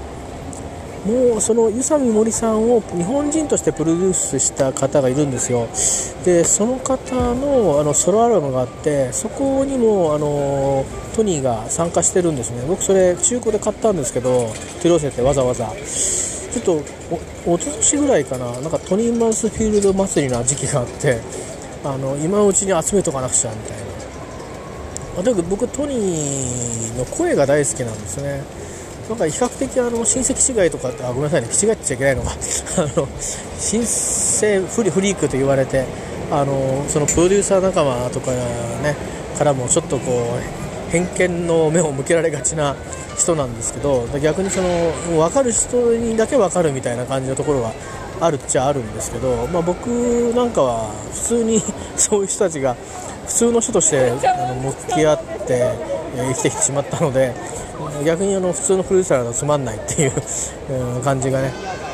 [1.05, 5.67] もうその宇佐美森さんを日本人としてプロデュースした方がいるんですよ。
[6.23, 12.63] でその方のあのソロアルバムがあってそこにもあのトニーが参加してるんですね。
[12.67, 14.47] 僕それ中古で買ったんですけど
[14.81, 15.73] 取り寄せてわざわざ。
[16.53, 16.81] ちょっと
[17.47, 21.19] おととしぐらいかななんかトニーマウスフィールド祭りの時期があって
[21.83, 23.77] あの今のうちに集めとかなくちゃみたい
[25.17, 25.23] な。
[25.23, 28.62] とにかく僕トニーの声が大好きなんですね。
[29.09, 32.31] なんか比較的あの親戚違いとかってあごめんなさいね違っちゃいけないのが
[32.77, 33.07] あの
[33.59, 35.85] 新生フリフリークと言われて
[36.31, 38.95] あのそのプロデューサー仲間とかね
[39.37, 42.75] からもちょっとこう偏見の目を向けられがちな
[43.17, 44.69] 人なんですけど逆にその
[45.17, 47.73] 分かる人にだけ分かるみたいな感じのところが
[48.21, 49.87] あるっちゃあるんですけど、まあ、僕
[50.35, 51.61] なんかは普通に
[51.97, 52.75] そういう人たちが
[53.27, 57.33] 普通の人としてあの向き合って生きてきてしまったので
[58.05, 61.51] 逆にあの普通のフルーツサラダつまんないっていう感じがね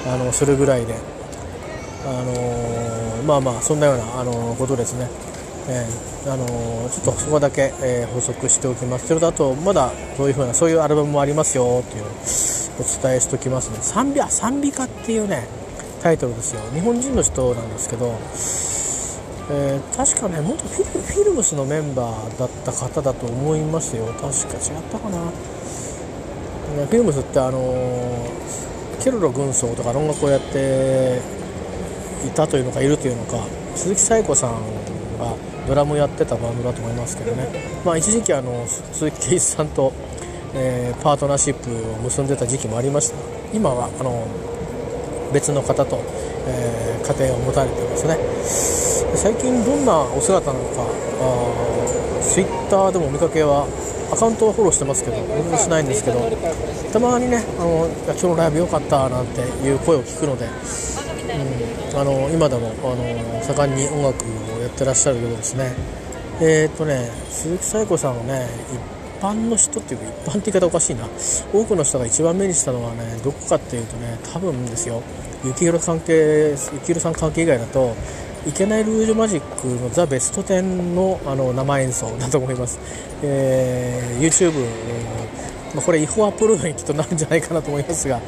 [0.07, 0.95] あのするぐらいで、
[2.05, 5.09] あのー、まあまあそんなような、あのことですね、
[5.67, 9.07] えー、あのー、ちょっとそこだけ、え補足しておきます。
[9.07, 13.77] それとあとまだそういうふうなそういうアルバムもありますよっていうお伝えしておきますね。
[13.81, 15.47] 賛美賛美歌っていうね
[16.01, 16.61] タイトルですよ。
[16.73, 18.17] 日本人の人なんですけど
[19.51, 24.05] えー、確かね元フィルムスのメンバーだった方だと思いますよ。
[24.05, 24.31] 確か違っ
[24.91, 25.17] たかな。
[26.85, 28.27] フィルムスってあの
[29.01, 31.19] ケロロ軍曹とか音楽をやって
[32.27, 33.37] いたというのかいるというのか
[33.75, 34.51] 鈴木紗友子さん
[35.17, 35.35] が
[35.67, 37.47] ドラムやってたバンドだと思いますけどね、
[37.85, 39.93] まあ、一時期あの鈴木圭一さんと、
[40.53, 43.17] えー、パートナーシップを結んでた時期もありました。
[43.51, 44.27] 今はあの
[45.33, 45.99] 別の方と、
[46.45, 48.88] えー、家庭を持たれてますね。
[49.15, 50.85] 最近どんなお姿なのか
[51.19, 53.67] あツイッターでもお見かけは
[54.11, 56.19] アカウントはフォローしてますけど僕もしないんですけど
[56.91, 64.25] たまにねあの今日のライブ良かったなんていう声を聞くので、うん、あの今でもあの盛んに音楽
[64.57, 65.73] をやってらっしゃるようですね。
[66.41, 71.07] えー、っとね鈴木紗友子さんはね一般の人っていうか一般って言い方おかしいな。
[71.53, 75.03] 多くの人が一番目にしたのはねどこかっていうとね多分ですよ。
[75.43, 77.95] 幸宏関係幸宏さん関係以外だと
[78.49, 80.61] いけないルージュマジックのザ・ベスト10
[80.95, 82.79] のあの生演奏だと思います、
[83.23, 88.19] えー、YouTube え、まあ、これ違法アップロードにきっとなるんじゃないかなと思いますが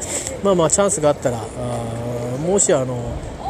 [0.43, 2.95] まあまあチャンスがあったらあもしあの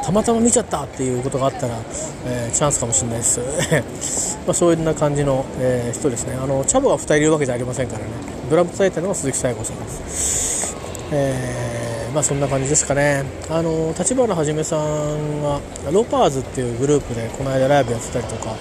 [0.04, 1.78] たまたま見ちゃったっていうことがあったら、
[2.26, 4.38] えー、チャンスかもしれないです。
[4.48, 6.36] まあそういうな感じの、えー、人ですね。
[6.42, 8.06] あのチャボが2人いるわけじゃありませんからね。
[8.50, 10.76] ドラム叩いてるのが鈴木紗友子さんです、
[11.12, 13.24] えーまあそんな感じですかね。
[13.50, 15.60] あの立花はじめさんが
[15.92, 18.54] ロパーズっていうグループでこの間ライブやってたりとか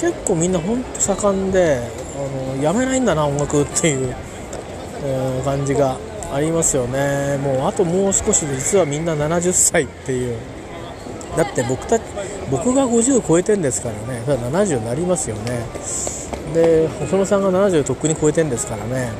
[0.00, 1.80] 結構みんなほんと盛んで
[2.16, 4.14] あのやめないんだな音楽っていう、
[5.04, 5.98] えー、感じが
[6.32, 7.38] ありますよね。
[7.38, 10.36] もうあともう少しで実はみんな70歳っていう。
[11.36, 12.00] だって僕た
[12.50, 14.22] 僕が50超えてんですからね。
[14.24, 15.66] それは70になりますよね。
[16.54, 19.12] で細野さんが70とっくに超えてんですからね。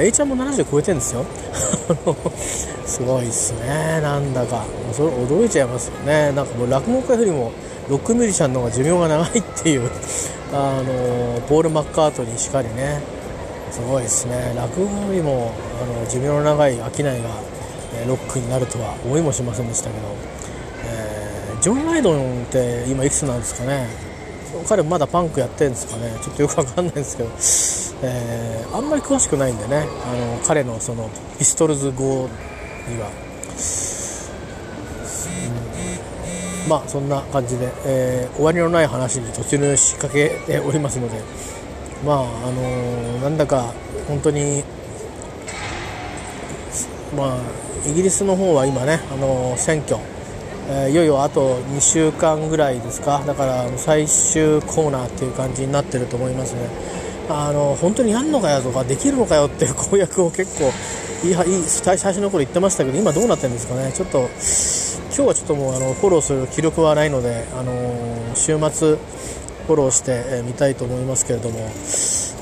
[0.00, 1.24] A ちゃんも70超えてんですよ。
[2.86, 4.00] すごいっすね。
[4.00, 4.64] なんだか。
[4.94, 6.32] それ驚いちゃいますよね。
[6.32, 7.52] なんかもう落語家よりも
[7.88, 9.90] ロックミュージシャンの方が寿命が長いっていう。
[10.52, 13.00] あのポール・マッカートにしかりね。
[13.70, 14.54] すごいですね。
[14.56, 17.12] 落語よりもあの寿命の長い商いが、
[17.94, 19.96] えロックになるとは思いもしませんでしたけど、
[20.86, 23.86] えー、ジョン・ライドンって今いくつなんですかね。
[24.68, 26.12] 彼まだパンクやってるんですかね。
[26.22, 27.79] ちょっとよくわかんないんですけど。
[28.02, 29.86] えー、あんまり詳しくないんでね。
[30.04, 32.28] あの彼のそのピストルズ語
[32.88, 33.10] には、
[36.64, 41.20] うん、まあそんな感じで、えー、終わりのない話に突入しかけておりますので。
[42.04, 43.74] まああのー、なんだか
[44.08, 44.64] 本当に
[47.14, 47.36] まあ
[47.88, 49.98] イギリスの方は今ね、あの選挙。
[50.72, 53.22] えー、いよいよあと2週間ぐらいですか。
[53.26, 56.99] だから最終コーナーっていう感じになってると思いますね。
[57.30, 60.72] あの本当にやんのかよとかできるのかよっていう公約を結構
[61.24, 63.92] いいいい最初の頃言ってましたけど今どうなってるんですかね。
[63.92, 64.28] ちょっと
[65.16, 67.72] 今日はちょっともうあのフォローする気力はないのであの
[68.34, 68.96] 週末
[69.66, 71.58] フォローしてみたいと思いますけれども、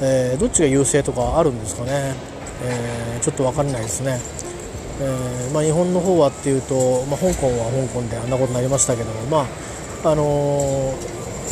[0.00, 2.14] えー、どっちが優勢とかあるんですかね、
[2.62, 4.18] えー、ちょっと分かんないですね、
[5.00, 9.46] え、まあ、日本の方はっていうと、まあ、香港は香港であんなことになりましたけども、まあ
[10.04, 10.94] あの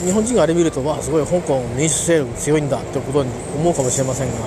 [0.04, 4.46] 日本人があれ見るとわあすごい香港民主勢力強いんだってことに思うかもしれませんが、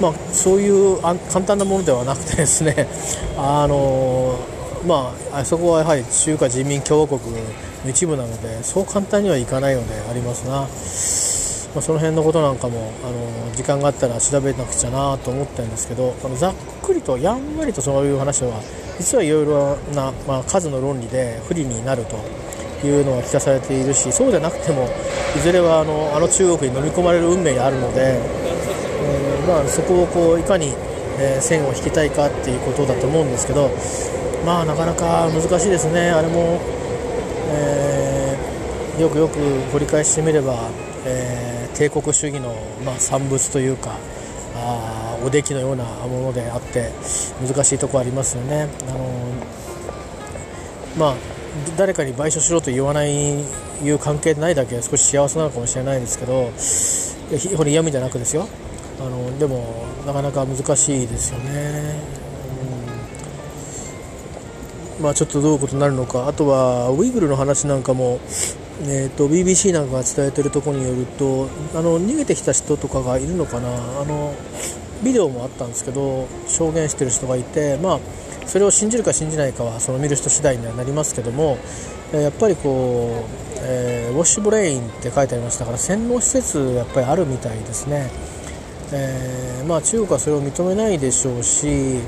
[0.00, 2.88] まあ、そういう簡単なものではなくてですね
[3.36, 4.38] あの
[4.86, 7.38] まあ、あそこはやはり中華人民共和国の
[7.90, 10.52] 一部なのでそう簡単にはいかないのでありますな、
[11.74, 18.60] まあ、その辺のことなんかもあの時間があったら調べなくちゃなと思ったんですけどあのざっくりとやんわりとそういう話は
[18.98, 22.47] 実はいろいろな、まあ、数の論理で不利になると。
[22.86, 24.88] いうのは聞かされているしそうじゃなくても
[25.36, 30.74] いずれはあのあの中国に飲み込まれる運命があるので、えー、まあ、そこをこういかに、
[31.18, 33.70] えー、線を引きたいかっていうことだと思うんですけど
[34.46, 36.60] まあなかなか難しいですねあれも、
[37.50, 39.38] えー、よくよく
[39.72, 40.70] 掘り返してみれば、
[41.04, 43.96] え帝国主義の、まあ、産物というか
[44.56, 46.90] あおできのようなものであって
[47.46, 48.68] 難しいところありますよね。
[48.88, 49.08] あの
[50.96, 51.37] まあ
[51.76, 56.50] 誰かに賠償しろと言わないいう関係ないだけ少し幸せなのかもしれないですけど
[57.56, 58.48] これ嫌味じゃなくですよ。
[59.00, 62.00] あのでもなかなか難しいですよね、
[64.98, 66.26] うん、まあちょっとどういうことになるのか。
[66.26, 68.18] あとはウイグルの話なんかも
[68.80, 73.68] えーと、BBC なんかが伝えているところによるとあの逃げてきた人とかがいるのかな。
[74.00, 74.34] あの
[75.02, 77.98] ビデオもあったんですけど証言してる人がいて、まあ、
[78.48, 81.58] それを信じるか信じないかはその見る人次第にはなりますけども
[82.12, 88.10] やっぱりこう、えー、 wash brain って書いてありましたから洗脳施設やっぱりあるみたいですね、
[88.92, 92.00] えー、まあ、中国はそれを認めないでしょうし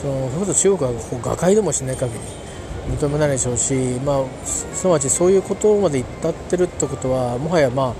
[0.00, 2.20] そのそれこそ中国はこう瓦解でもしない限り
[2.96, 7.94] 認めないでしょうし、まあ、すなわちそういうことまで至ってるってことはもはやまあ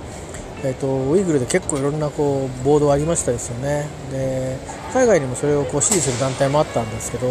[0.63, 4.57] えーと、ウイグルで結構いろんなこうボードありましたですよねで
[4.93, 7.27] 海外にもそれをこう支持する団体もあったんですけど、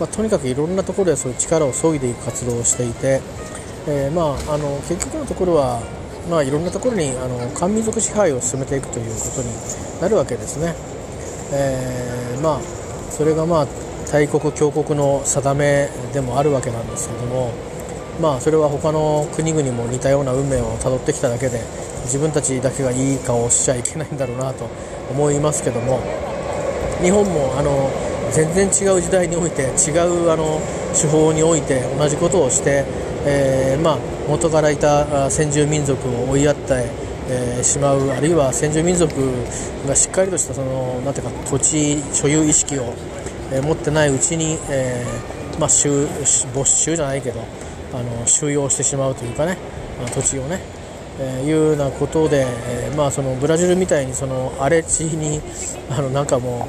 [0.00, 3.20] まあ、とにかくいろんなところでそういう力を削いでいく活動をしていて、
[3.86, 5.82] えー、まあ、あの結局のところは、
[6.30, 10.74] まあ、いろんなところにあの漢民族支配を進めていくということになるわけですね。
[11.52, 12.60] えー、まあ、
[13.10, 13.66] それが、まあ、
[14.10, 17.52] 大国強国の定めでもあるわけなんですけども、
[18.20, 21.60] まあ、それは他の国々も似たような運命をたどってきただけで
[22.04, 24.68] 自分たちだけがいい顔をしちゃいけないんだろうなと
[25.10, 26.00] 思いますけども
[27.02, 27.90] 日本もあの
[28.32, 30.60] 全然違う時代において違うあの
[30.92, 32.84] 手法において同じことをして、
[33.26, 36.88] えー、まあ、元からいた先住民族を追いやって、
[37.28, 39.12] えー、しまうあるいは先住民族
[39.86, 42.94] がしっかりとしたそのなんていうか土地所有意識を、
[43.52, 45.04] えー、持ってないうちに、え
[45.58, 47.40] まあ、没収じゃないけど
[47.92, 49.56] あの収容してしまうというかね
[50.14, 50.58] 土地をね、
[51.20, 55.40] えー、いうようなことで、えー、まあ、そのブラジルみたいにその荒れ地に
[55.90, 56.68] あのなんかも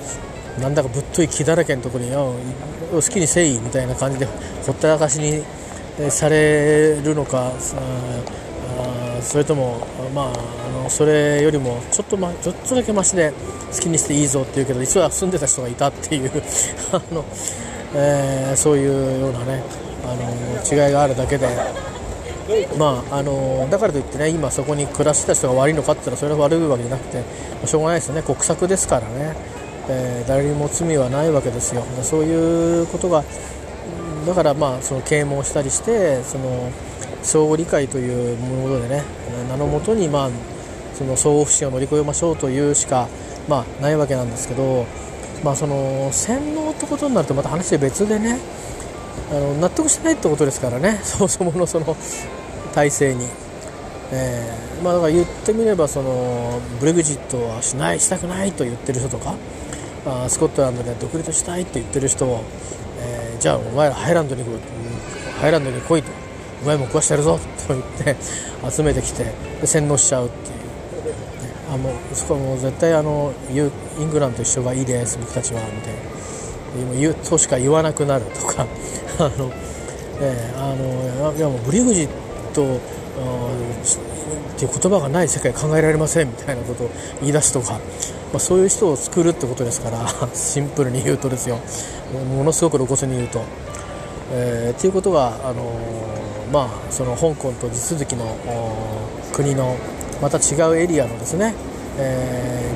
[0.58, 4.26] うなんだかぶっとい木だらけのところに好きにせいみたいな感じで
[4.66, 5.44] ほったらかしに
[6.10, 7.52] されるのか
[9.22, 13.34] それとも、まあ、あのそれよりもちょっと,、ま、ちょっとだけましで
[13.74, 16.32] 好きにしていいぞっていうけど実は住んでた人がいたっていう
[16.94, 17.26] あの、
[17.96, 19.64] えー、そういうようなね
[20.06, 21.48] あの違いがあるだけで。
[22.78, 27.24] まああのだからといってね今そこに暮らしてた人が悪いのかって言ったらそれは悪いわけじゃなくて
[27.68, 28.22] しょうがないですよね。
[28.22, 29.36] 国策ですからね、
[29.90, 31.84] えー、誰にも罪はないわけですよ。
[32.04, 33.24] そういうことが
[34.26, 36.72] だからまあその啓蒙したりしてその
[37.24, 39.04] 相互理解というものでね
[39.50, 40.30] 名のもとにまあ
[40.94, 43.08] その相互不信を乗り越えましょうというしか
[43.48, 44.86] まあないわけなんですけど
[45.44, 48.40] まあその洗脳ってことになるとまた話別でね
[49.32, 51.00] あの納得してないってことですからね。
[51.04, 51.96] そもそものその
[52.74, 53.28] 体制に、
[54.12, 59.34] えー、まあ、だから言ってみればそのブレグジットはしないしたくないと言ってる人とか
[60.06, 62.42] あスコットランドで独立したいって言ってる人を、
[63.00, 64.44] えー、じゃあお前らハイランドに
[65.40, 66.26] ハイランドに来いと。
[66.64, 68.16] お前も食わしてやるぞと言って
[68.72, 69.26] 集めてきて
[69.64, 70.56] 洗脳しちゃうっていう。
[71.74, 76.15] あもうそこはもう絶対あのイングランドと一緒がいいです僕たちはみたいな。
[76.98, 78.66] 言うとしか言わなくなるとか。
[79.18, 79.52] あの、
[80.20, 82.08] えー、あのいやもうブリグジッ
[82.54, 86.90] トっていう言葉がない世界考えられませんみたいなことを
[87.22, 87.80] 言い出すとか、ま
[88.36, 91.60] あ、そういう人を作るってことですから シンプルに言うとですよ。
[92.36, 93.42] ものすごく露骨に言うと。
[94.34, 95.64] えー、っていうことが、あの
[96.52, 98.26] まあ、その香港と地続きの
[99.34, 99.76] 国の
[100.22, 101.54] また違うエリアのですね、
[102.00, 102.72] え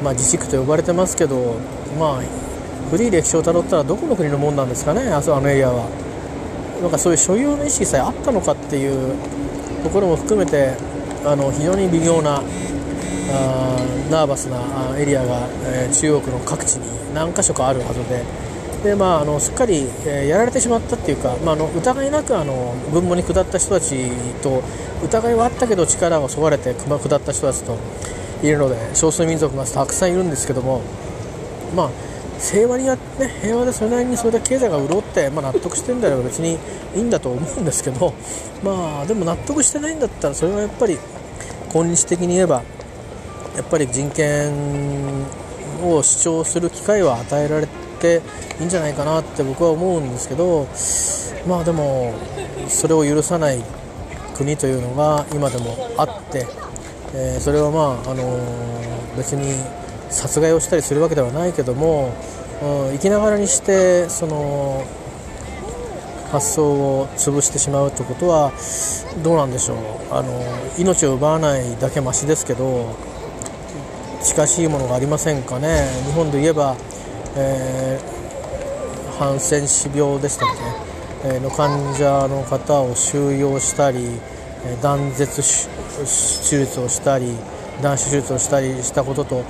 [0.00, 1.56] ーまあ、自治区と呼ばれてますけど、
[1.98, 2.22] まあ、
[2.90, 5.02] 古い歴史をたどったらどこの国のもんなんですかね？
[5.12, 5.88] あのエリアは。
[6.82, 9.14] なんかそういう所有の意識さえあったのかっていう
[9.84, 10.74] ところも含めて
[11.26, 12.42] あの非常に微妙なあ
[14.10, 18.24] ナーバスなエリアが、えー、中国の各地に何か所かあるはずで。
[18.82, 24.10] で、まあ、あのすっかり、えー、やられてしまったっていうか、まあ、あの疑いなくあの軍門に下った人たち
[24.42, 24.62] と
[25.04, 27.76] 疑いはあったけど力をそがれて下った人たちと
[28.42, 30.80] いるので少数民族がたくさんいるんですけども。
[31.76, 31.90] まあ
[32.40, 36.58] 平和にやって、ね、平和でそれなりにそれで経済が潤って、まあ、納得してるんだら別に
[36.94, 38.14] いいんだと思うんですけど、
[38.64, 40.98] まあ、でも納得してないんだったらそれはやっぱり
[41.72, 42.62] 今日的に言えば
[43.56, 44.52] やっぱり人権
[45.82, 47.66] を主張する機会は与えられ
[48.00, 48.22] て
[48.58, 50.66] いいんじゃないかなって僕は思うんですけど
[51.46, 52.14] まあでも
[52.68, 53.62] それを許さない
[54.40, 56.46] 国というのが今でもあって、
[57.14, 58.40] えー、それはまあ、あの、
[59.16, 59.52] 別に
[60.10, 62.12] 殺害をしたりするわけではないけども、
[62.62, 64.84] うん、生きながらにしてその
[66.30, 68.52] 発想を潰してしまうということは
[69.22, 69.78] どうなんでしょう。
[70.14, 70.28] あの
[70.78, 72.94] 命を奪わないだけましですけど
[74.22, 75.88] 近しいものがありませんかね。
[76.06, 76.76] 日本で言えば、
[77.36, 80.48] えー、ハンセン氏病でしたっ
[81.22, 84.20] け、えー、の患者の方を収容したり
[84.82, 87.34] 断絶手術をしたり
[87.82, 89.44] 断手術をしたりしたことと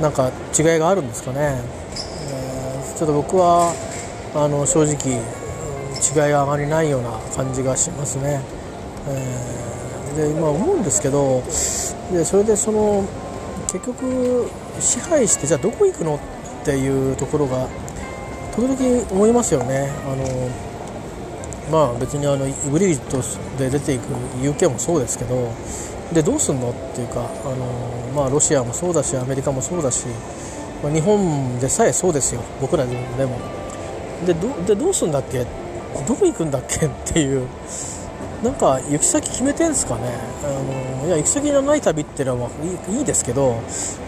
[0.00, 3.72] なんか違いがあるんですかね、えー、ちょっと僕は
[4.34, 5.20] あの正直
[6.00, 8.40] 違いがあまりないような感じがしますね、
[9.08, 11.42] えー、で今思うんですけど
[12.12, 13.06] でそれでその
[13.72, 14.48] 結局
[14.80, 17.68] 支配してじゃあどこ行くのっていうところが
[18.56, 19.90] 時々思いますよね。
[20.04, 20.50] あの
[21.70, 23.22] まあ別にあのイブリット
[23.58, 24.12] で出ていく
[24.42, 25.52] UK もそうですけど
[26.12, 26.70] でどうすんの？
[26.70, 27.66] っていうかあの、
[28.14, 30.06] まあ、ロシアもそうだしアメリカもそうだし、
[30.82, 32.42] まあ、日本でさえそうですよ。
[32.60, 32.94] 僕らで
[33.26, 33.38] も。
[34.26, 35.46] でどでどうすんだっけ？
[36.06, 36.86] どこ行くんだっけ？
[36.86, 37.46] っていう。
[38.42, 40.02] なんか行き先決めてんすかね。
[40.42, 42.50] あのいや行き先のない旅っていうのは
[42.88, 43.60] いいいいですけど、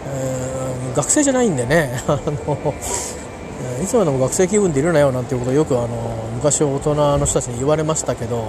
[0.07, 2.01] えー、学生じゃないんでね。
[2.07, 2.73] あの
[3.81, 5.87] いつまでも学生気分でいるなよなんていうことをよくあの
[6.35, 8.45] 昔大人の人たちに言われましたけど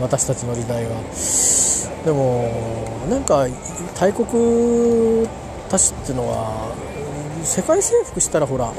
[0.00, 1.67] 私たちの時代は。
[2.04, 2.50] でも
[3.08, 3.46] なんか
[3.98, 5.26] 大国
[5.68, 6.72] たちっていうのは
[7.42, 8.72] 世界征服したらほら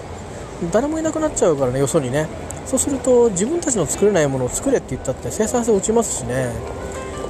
[0.72, 2.28] 誰もいなくなっちゃうからねよそにね。
[2.65, 6.51] そうすると自分たちの作れないものを作れって言ったって生産性落ちますしね。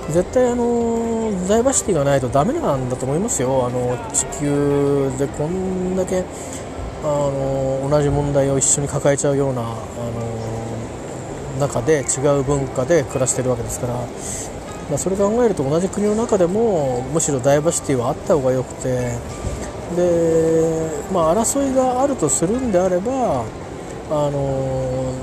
[0.10, 3.68] 絶対あのダイバーシティがないとダメなんだと思いますよ。
[3.68, 6.26] あの地球でこんだけ
[7.04, 9.76] あの同じ問題を一緒に抱えちゃうようなあの
[11.60, 13.94] 中で違う文化で暮らしてるわけですから、
[14.90, 19.12] まあ、それ考えると同じ国の中でもむしろダイバーシティはあった方がよくて
[19.96, 23.44] で、まあ、争いがあるとするんであれば
[24.10, 25.14] あの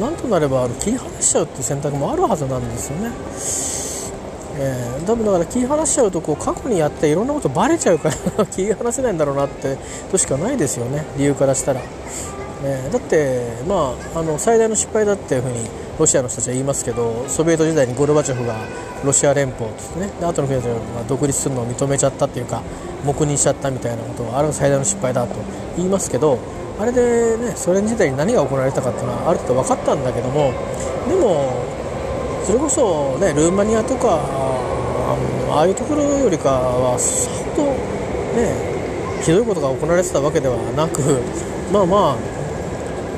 [0.00, 3.86] なんとなればあの切り離しちゃうっていう選択もあるはずなんですよね。
[4.58, 9.76] えー、多分だから切り離しちゃうとこう過去にやっていろんなことバレちゃうから 切り離せないんだろうなって
[10.10, 11.82] としかないですよね理由からしたら、
[12.66, 18.56] え、だってまああの最大の失敗だっていうふうにロシアの人たちは言いますけどソビエト時代にゴルバチョフが
[19.04, 22.62] ロシア連邦ですねで後の国たちが独立するのを認めちゃったっていうか
[23.04, 25.34] 黙認しちゃったみたいなことをあれが最大の失敗だと
[25.76, 26.38] 言いますけど
[26.78, 30.52] あれでねソ連時代に何が行われたかっていうのはある程度分かったんだけども
[31.08, 31.64] でも
[32.44, 34.20] それこそねルーマニアとか
[35.50, 37.72] ああいうところよりかはさほど
[38.36, 38.76] ね
[39.22, 41.00] ひどいことが行われてたわけではなく
[41.72, 42.35] まあまあ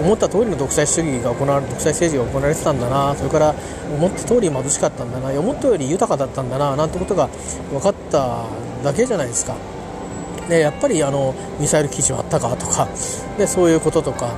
[0.01, 3.55] 思った通りの独裁主義が行われ独裁政治が行われてたんだなそれから
[3.97, 7.29] 思った通り貧しかったんだな思ったより豊かだったんだななんてことが
[7.71, 8.45] 分かった
[8.85, 9.57] だけじゃないですか。
[10.49, 12.89] でやっぱりあのミサイル基地はあったかとか
[13.37, 14.35] でそういうこととか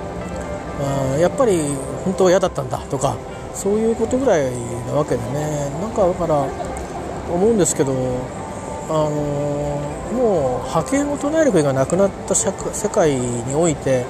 [0.80, 1.60] あやっぱり
[2.04, 3.16] 本当は嫌だったんだとか
[3.54, 4.50] そういうことぐらい
[4.86, 6.48] なわけでねなんかだから
[7.32, 7.92] 思うんですけど
[8.88, 9.10] あの
[10.12, 12.50] もう覇権を唱える国がなくなった世
[12.88, 14.04] 界において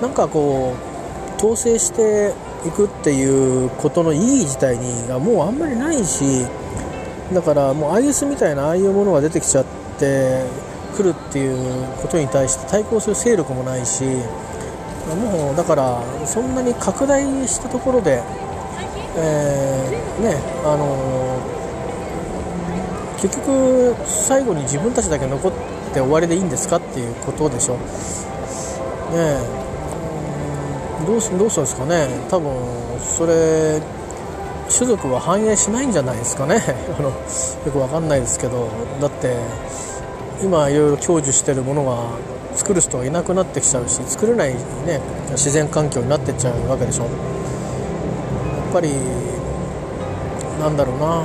[0.00, 2.34] なんかこう統制して
[2.66, 6.46] いくっていうことの意義自体にがもうあんまりないし
[7.32, 9.64] だからもう IS みたいなああいうものが出てきちゃっ
[9.98, 10.44] て
[10.96, 18.22] 来るっていうことに対して対抗する勢力もないしもうだからそんなに拡大したところで、
[19.16, 25.52] えー、ねあのー、結局最後に自分たちだけ残っ
[25.92, 27.76] て終わりでいいんですかっていうことでしょ。
[29.14, 29.63] ね
[31.04, 32.08] どうすどうするんですかね。
[32.30, 32.52] 多分
[33.00, 33.80] それ
[34.70, 36.62] 種族は反映しないんじゃないですかね。
[36.98, 37.14] あのよ
[37.72, 38.68] くわかんないですけど。
[39.00, 39.36] だって
[40.42, 41.96] 今いろいろ享受してるものが
[42.56, 45.00] 作る人がいなくなってきちゃうし作れない、ね、
[45.30, 47.04] 自然環境になってっちゃうわけでしょ。
[47.04, 47.12] やっ
[48.72, 48.90] ぱり
[50.60, 51.22] なんだろうな。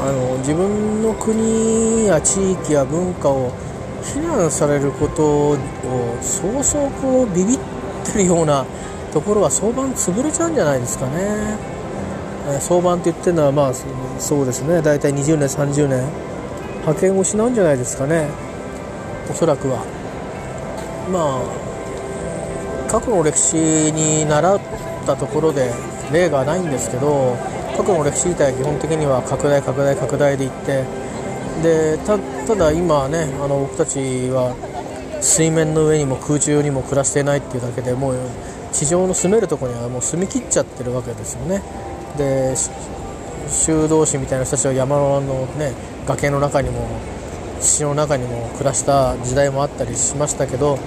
[0.00, 3.52] あの自分の国や地域や文化を
[4.02, 5.56] 非難されることを
[6.22, 7.58] そうそうこうビビっ
[8.12, 8.64] てるような
[9.12, 11.56] ところは相場潰れちゃうんじゃないですかね。
[12.50, 13.72] え相場って言ってるのはまあ
[14.18, 14.82] そうですね。
[14.82, 16.04] 大体20年30年
[16.84, 18.28] 覇権を失うんじゃないですかね。
[19.30, 19.84] おそらくは。
[21.12, 21.68] まあ
[22.90, 23.56] 過去の歴史
[23.92, 24.60] に習っ
[25.06, 25.72] たところで
[26.12, 27.36] 例がないんですけど
[27.76, 30.84] 過去の歴史自体は基本的には拡大拡大拡大でいって
[31.62, 32.16] でた
[32.56, 33.98] だ今ねあの僕たち
[34.30, 34.54] は
[35.20, 38.16] 水面の上にも空中にも暮らしてないっていうだけでもう
[38.72, 41.62] 地上の住めるとこにはもう住み切っちゃってるわけですよね。
[42.16, 42.54] で
[43.48, 45.72] 修道士みたいな人たちは山のね
[46.06, 46.86] 崖の中にも
[47.60, 50.78] 土の中にも暮らした時代もあったりしましたけど、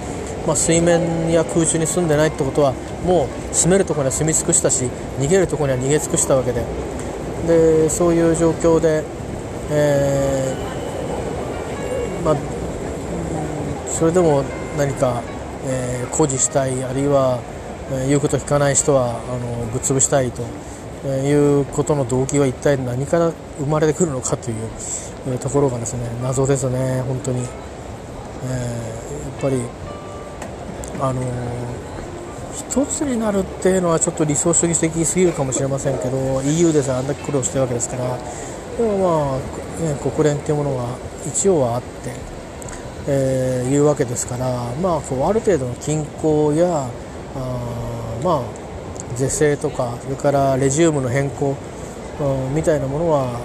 [0.46, 2.72] まあ、水面や空中に住んでないってことは
[3.04, 4.84] もう住めるとこには住み尽くしたし
[5.18, 6.64] 逃げるとこには逃げ尽くしたわけで。
[7.46, 9.02] でそういう状況で、
[9.70, 10.81] えー、
[14.02, 14.42] それでも
[14.76, 15.22] 何か、
[15.64, 17.38] えー、誇示したいあるいは、
[17.92, 20.42] えー、言うこと聞かない人はあのぶっ潰したいと
[21.04, 21.30] え。
[21.30, 24.54] いうことの動機は一体何から生まれてくるのかとい
[25.32, 27.46] うところがですね謎ですね、本当に、え、や
[29.38, 29.62] っぱり
[31.00, 31.24] あのー、
[32.56, 38.18] 一つになるっていうのはちょっと理想主義的すぎるかもしれませんけど EU でさあんだけ苦労してるわけですから
[38.78, 40.86] でもまあ、ね、国連っていうものが
[41.24, 42.31] 一応はあって、
[43.08, 44.46] えー、いうわけですから、
[44.80, 46.88] まあ、こうある程度の均衡や
[47.34, 48.42] あまあ
[49.16, 51.56] 是正とかそれからレジウムの変更、
[52.20, 53.40] うん、みたいなものは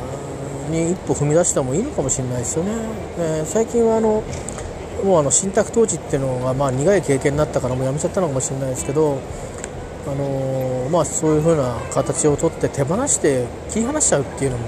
[0.70, 2.72] に一歩踏み出してもいいのかもしれないですよね。
[3.18, 4.22] えー、最近はあの
[5.04, 9.20] もうあの信託統治っていうのがまあ苦い経験になったからもうやめちゃったのかもしれないですけど、
[10.08, 14.66] あのー、まあ、そういう風な形をとって手放して切り離しちゃうっていうのも、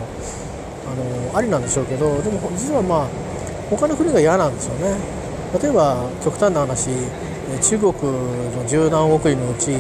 [0.92, 3.29] あのー、ありなんでしょうけどでも実はまあ
[3.70, 5.20] 他の国が嫌なんですよね。
[5.62, 6.90] 例えば極端な話
[7.62, 9.72] 中国の十何億人のうち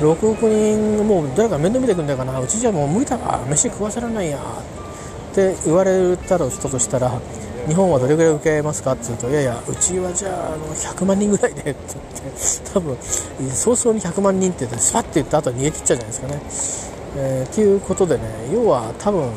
[0.00, 7.20] 6億人もう誰か面倒見てくんないかなうちじゃもう無理だわ飯食わせられないやって言われたらしたとしたら
[7.66, 12.96] 日本はどれぐらい受けますかって言うといやいやうちはじゃああの100万人ぐらいでって言って多分
[13.50, 16.40] 早々に100万人って言ってスパッて言った後逃げ切っちゃうじゃないですかね。
[17.18, 18.22] えー、っていうことでね
[18.52, 19.30] 要は多分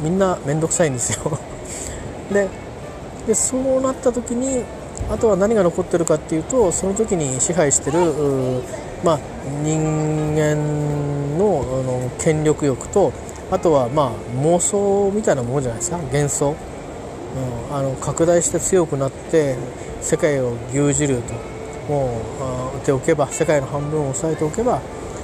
[0.00, 1.38] みんな面倒くさいんですよ
[2.32, 2.48] で
[3.26, 4.64] でそうなった時に
[5.10, 8.62] あとは何が残ってるかっていうとその時に支配してる
[9.04, 9.20] まあ、
[9.62, 10.56] 人間
[11.36, 13.12] のあの権力欲と
[13.50, 14.12] あとはまあ
[14.42, 15.98] 妄想みたいなものじゃないですか。
[15.98, 16.56] 幻想、
[17.68, 19.56] うん、あの拡大して強くなって
[20.00, 21.34] 世界を牛耳ると。
[21.84, 22.18] も
[22.72, 24.80] う打っておけば世界の半分を抑えておけば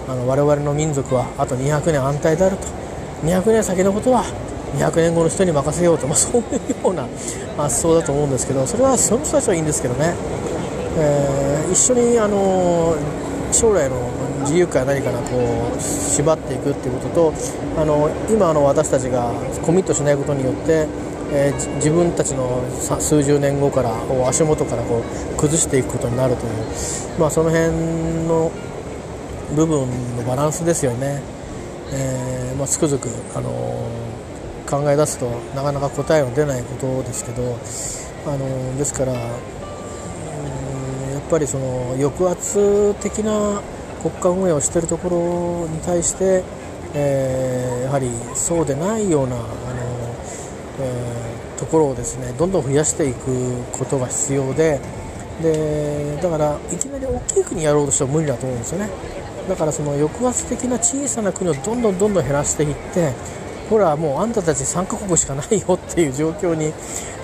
[0.07, 2.67] あの我々の民族はあと200年安泰であると。
[3.25, 4.25] 200年先のことは
[4.77, 7.09] 200年後の人に任せようと、まあ、そういうような
[7.57, 10.15] 発想だと思うんですけどそれはその人たちはいいんですけどね、
[10.99, 12.97] えー、一緒にあの
[13.53, 14.11] 将来の
[14.41, 17.35] 自由か何かなこう縛っていくっていうことと
[17.81, 19.33] あの今の私たちが
[19.65, 20.87] コミットしないことによって、
[21.33, 22.63] えー、自分たちの
[23.01, 23.93] 数十年後から
[24.29, 27.69] 足元からこう崩していくことになるという、まあ、その辺
[28.27, 28.51] の
[29.55, 31.23] 部分のバランスですよね、
[31.93, 33.53] えー、まあ、つくづく、あのー、
[34.71, 37.59] 考え出すとなかなか答えの出ないことですけど、
[38.27, 39.27] あの、ですから、うん、や
[41.19, 43.61] っぱりその抑圧的な
[44.03, 46.43] 国家運営をしているところに対して、
[46.95, 49.47] えやはりそうでないような、あの
[50.81, 54.81] えところをですねどんどん増やしていくことが必要で
[55.43, 58.91] でだからいきなり大きい国やろうとしても無理だと思うんですよね。
[59.49, 63.13] だからその抑圧的な小さな国をどんどんどんどん減らしていって
[63.71, 66.75] ほらもうあんたたち3カ国しかないよっていう状況に、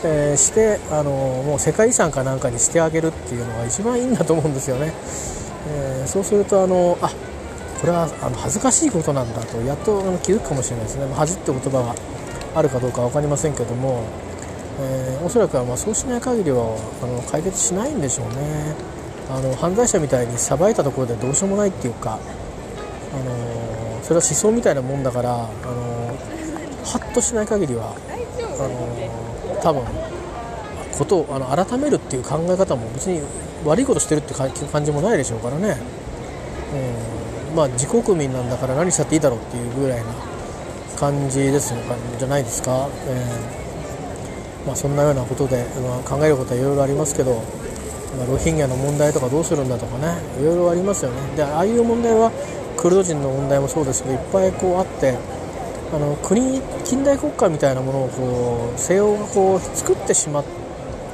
[0.04, 4.92] えー、してあのもう世界遺産かなんかにしてあげるっていうのが一番いいんだと思うんですよね、
[5.68, 7.10] えー、そうするとあのあ
[7.80, 11.94] これはあの恥ずかしいことなんだとやっと気づくかもしれないですね恥って言葉が
[12.58, 14.04] あるかどうか分かりませんけども、
[14.80, 18.96] えー、おそらくはまそうしない限りはあの解決しないんでしょうね。
[19.28, 25.95] あの犯罪者みたいにさばいたところでどうしようもないっていうか、あのそれは思想みたいなもんだから、あの
[26.86, 29.84] ハッとしない限りはあの多分
[30.96, 33.20] ことをあの改めるっていう考え方も別に
[33.64, 35.76] 悪いことしてるって感じもないでしょうからね、
[37.50, 40.06] うん、まあ自国民なんだから何したっていいだろうっていうぐらいな
[40.98, 41.74] 感じです
[42.18, 44.66] じゃないですか、えー。
[44.66, 47.42] まあ、そんなようなことで、まあ、考えることはいろいろありますけど
[48.16, 50.16] まあ、ロヒンギャの問題とかどうするんだとかね。
[50.40, 51.36] いろいろありますよね。
[51.36, 52.32] でああいう問題は
[52.76, 55.18] クルド人の問題もそうですけどいっぱいこうあって
[55.96, 60.44] あの国近代国家みたいなものをこう西欧がこう作ってしまっ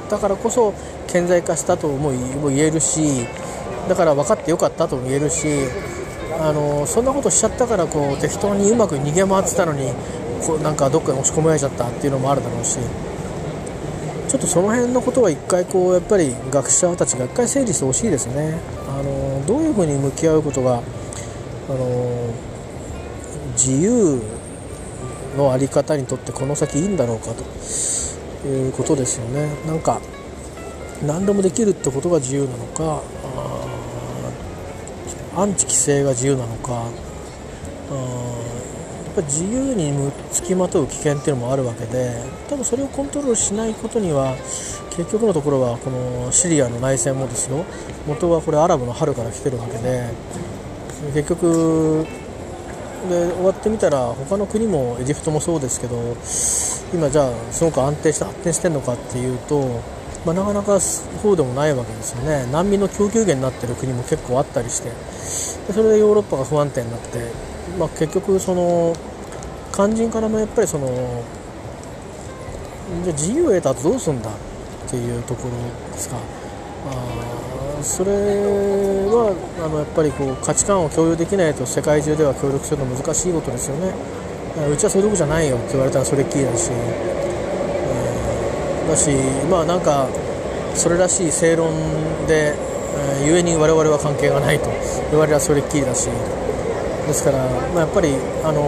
[0.09, 0.73] たからこそ
[1.07, 2.11] 顕在化したとも
[2.49, 3.25] 言えるし
[3.87, 5.47] だから分かってよかったとも言えるし
[6.37, 9.93] あのそんなことしちゃったからこう適当にうまく逃げ回ってたのに
[10.45, 12.77] こうなんかどっかに押し込められちゃったっていうのもあるだろうし。
[14.27, 18.59] ちょっとその辺のことは一回こうやっぱり学者たちが一回整理してほしいですね
[18.89, 22.33] あのどういうふうに向き合うことがあの
[23.51, 24.19] 自由
[25.37, 27.43] の在り方にとってこの先いいんだろうかと。
[28.47, 29.47] いうことですよね。
[29.65, 30.01] なんか
[31.05, 33.01] 何でもできるってことが自由なのか
[35.35, 36.83] アンチ規制が自由なのかやっ
[39.15, 44.35] ぱ自由につきまとう危険っていうのもあるわけで多分それをコントロールしないことには
[44.95, 47.65] 結局のところはこのシリアの内戦もですよ。
[48.07, 50.09] 元はこれアラブの春から来てるわけで
[51.13, 52.05] 結局
[53.09, 55.97] で終わってみたら他の国もエジプトもそうですけど
[56.93, 59.81] 今じゃあすごく安定して発展してるのかっていうと、
[60.25, 62.45] まあ、なかなかそうでもないわけですよね。
[62.51, 64.89] 難民の供給源になってる国も結構あったりして。
[65.67, 67.31] でそれでヨーロッパが不安定になって
[67.79, 68.93] まあ、結局その
[69.71, 71.23] 肝心からのやっぱりその
[73.03, 76.17] じゃ自由を得た後どうするんだっていうところですか。
[76.17, 77.42] あ
[77.83, 83.93] それはあのやっぱりこう価値観を共有できないと世界中では協力するの難しいことですよね。
[84.71, 85.57] うちはそういうとこじゃないよ。
[85.57, 89.11] って言われたらそれっきりだし、えー、だし
[89.49, 90.07] まあなんか
[90.75, 91.71] それらしい正論
[92.27, 92.55] で、
[93.21, 94.69] えー、故に我々は関係がないと。
[95.11, 96.09] 言われたらそれっきりだし。
[97.07, 97.37] ですから、
[97.75, 98.15] まあ、やっぱり、
[98.45, 98.63] あの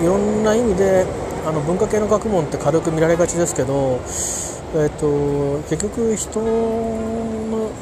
[0.00, 1.04] いろんな意味で
[1.44, 4.00] あの文化系の学問って軽く見られがちですけど、
[4.74, 6.40] えーと、結局人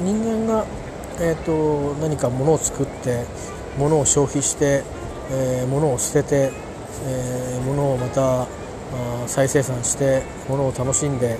[0.00, 0.66] 人間が、
[1.20, 3.24] えーと、何か物を作って
[3.78, 4.82] 物を消費して、
[5.30, 6.52] えー、物を捨てて、
[7.06, 8.46] えー、物をまた
[9.26, 11.38] 再生産して物を楽しんで、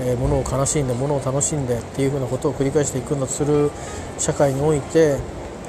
[0.00, 3.70] えー、物を悲しんで物を楽しんでっていうふうなことを繰り返していくんだとする
[4.18, 5.18] 社会において、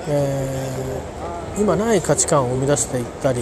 [0.07, 1.19] えー
[1.59, 3.41] 今ない価値観を生み出していったり、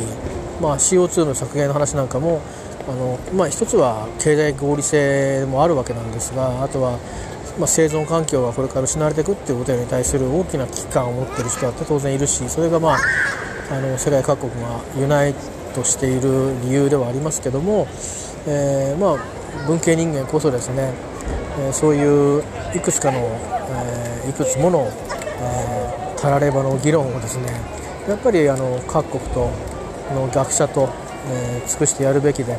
[0.60, 2.42] まあ、CO2 の削減の話なんかも
[2.88, 6.98] あの、まあ、一つは経済合理性もあるわけなんですがあとは、
[7.58, 12.98] まあ、生存環境がこれから失われていくっていうことに対する大きな危機感を持ってる人だって当然いるしそれが、まあ、
[13.72, 15.34] あの世界各国がユナイ
[15.74, 17.88] トしている理由ではありますけども、
[18.48, 20.94] えー、まあ、文系人間こそですね、
[21.60, 22.44] えー、そういう
[22.76, 24.88] いくつかの、えー、いくつもの、
[25.40, 27.46] えたらればの議論をですね
[28.08, 29.52] やっぱりあの各国と
[30.14, 30.90] の学者と、
[31.30, 32.58] え尽くしてやるべきで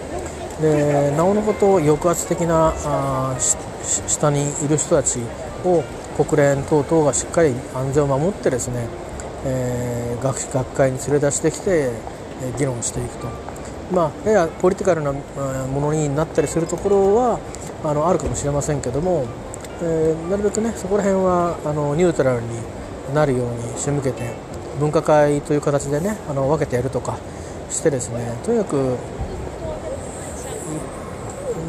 [0.60, 3.36] でなおのこと抑圧的なあ
[3.82, 5.20] 下にいる人たち
[5.64, 5.82] を
[6.16, 8.86] 国連等々がしっかり安全を守ってですね、
[9.44, 11.92] えー、学学会に連れ出してきて、
[12.42, 13.28] え議論していくと、
[13.92, 17.40] まあ、ややポリティカルなものになったりするところは
[17.84, 19.26] あのあるかもしれませんけども、
[19.82, 22.48] えー、なるべくねそこら辺はあのニュートラルに
[23.14, 24.34] なるように仕向けて
[24.78, 27.18] 分科会という形でねあの分けてやるとか
[27.70, 28.96] してですねとにかく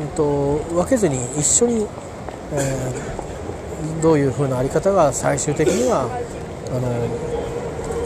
[0.09, 1.87] と分けずに一緒に、
[2.53, 6.07] えー、どういう風なあり方が最終的にはあ
[6.79, 6.87] の、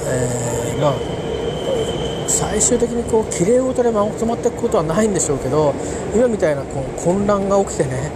[0.07, 1.23] えー、まあ
[2.27, 5.73] 最終的にこうきれい事でまとまっていくことはないんでしょうけど
[6.15, 8.11] 今みたいなこう混乱が起きてね、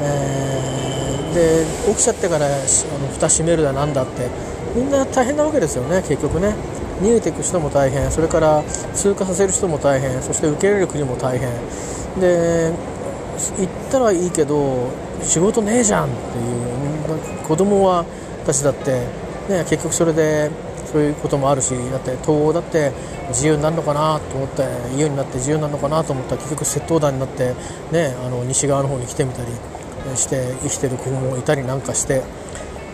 [0.00, 4.28] えー、で起きちゃってからあの蓋閉めるだなんだって
[4.74, 6.54] みんな大変なわけですよね結局ね。
[7.00, 8.62] 逃げていく人も大変それから
[8.94, 11.50] 通過させる人も大変そして受け入れる国も大変。
[12.20, 12.72] で
[13.58, 14.90] 行ったらいいけど
[15.22, 18.04] 仕事ねえじゃんっていう子供は
[18.42, 19.06] 私だって、
[19.48, 20.50] ね、結局それで
[20.86, 22.92] そういうこともあるしだって東欧だって
[23.28, 24.62] 自由になるのかなと思って
[24.96, 27.54] 家になって自由になるのかなと思ったら結局窃盗団になって、
[27.90, 29.50] ね、あの西側の方に来てみたり
[30.16, 32.22] して生きてる子もいたりなんかして、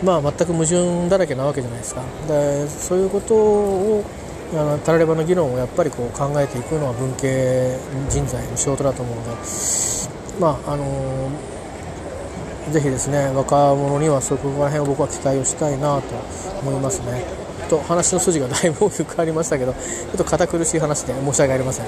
[0.03, 2.01] まあ、全く矛盾だらけなわけじゃないですか。
[2.27, 4.03] でそういうことを
[4.53, 7.77] あのタラレバの議論をやっぱりこう考えていくのは文系
[8.09, 9.90] 人材の仕事だと思うので。
[10.41, 16.15] まああのー、ぜひですね若者にはそこら辺を僕は期待をしたいなと
[16.61, 17.23] 思いますね。
[17.69, 19.79] と話の筋がだいぶ大きく変わりましたけどちょ
[20.15, 21.85] っと堅苦しい話で申し訳ありません、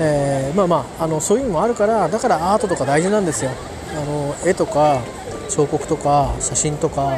[0.00, 3.50] えー、まあまああのそういうのもあるからだからアートとか大事なんですよ。
[3.92, 5.00] あの絵とか
[5.48, 7.12] 彫刻とか写真とか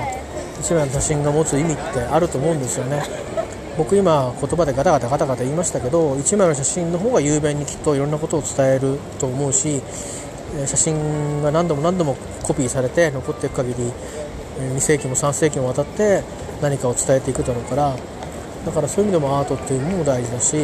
[0.61, 3.03] 一枚の写真が持つ意味ってあると思うんですよね。
[3.79, 9.83] 僕今言葉でガタガタガタガタ言いましたけど一枚の写真の方が雄弁にきっといろんなことを伝えると思うし
[10.67, 13.93] 写真が何度も何度もコピーされて残っていく限り
[14.59, 16.23] 2世紀も3世紀もわたって
[16.63, 17.97] 何かを伝えていくだろうから
[18.65, 20.57] だからそういう意味でもアートっていうのも大事だし、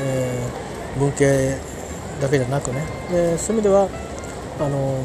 [0.00, 1.56] えー、文系
[2.20, 2.84] だけじゃなくね。
[3.10, 3.88] でそういう意味では
[4.60, 5.02] あの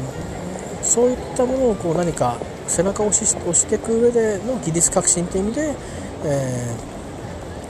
[0.82, 5.74] そういったものをこう何か背中を押し押していく上での技術革新という意味で、
[6.24, 6.74] え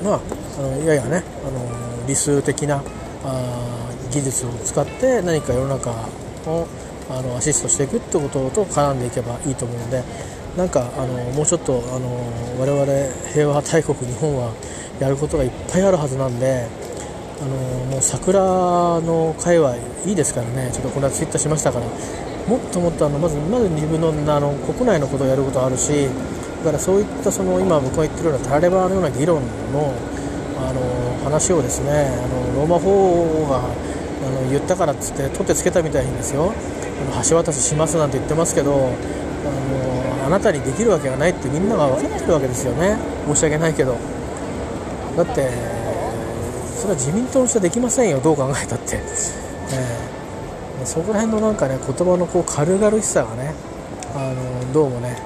[0.03, 0.21] ー、まあ
[0.59, 2.83] あのいややねあの理数的な
[3.25, 5.91] あ技術を使って何か世の中
[6.47, 6.67] を
[7.11, 10.03] あのアシストしていくってことと絡んでいけばいいと思うので
[10.57, 12.09] なんかあのもうちょっとあの
[12.59, 12.87] 我々
[13.33, 14.53] 平和大国日本は
[15.01, 16.67] やることがいっぱいあるはずなんで
[17.41, 18.41] あのもう桜
[19.01, 19.77] の会は
[20.07, 20.71] いいですからね。
[20.73, 21.87] ちょっとこれはツイッターしましたから。
[22.51, 26.09] もっともっとあのまずまず自分のあの国内のことをやることあるし
[26.65, 29.41] だからそういったその今僕が言ってるようなタラレバのような議論
[29.73, 29.95] の
[30.59, 33.63] あの話をですねあのローマ法が
[34.31, 36.53] の言ったからっつって取ってつけたみたいにですよ。
[37.13, 42.97] あの橋渡ししますなんて言ってますけどあのあなたにできるわけがないってみんなが分かってるわけですよね。
[43.27, 43.97] 申し訳ないけど。
[45.17, 45.51] だって
[46.77, 48.21] それは自民党の人はできませんよ。
[48.21, 53.55] どう考えたって、えー、そこら辺のなんかね言葉のこう軽々しさがね
[54.15, 55.17] あのどうもね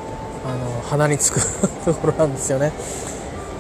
[0.45, 1.41] あの鼻につく
[1.85, 2.73] ところなんですよね。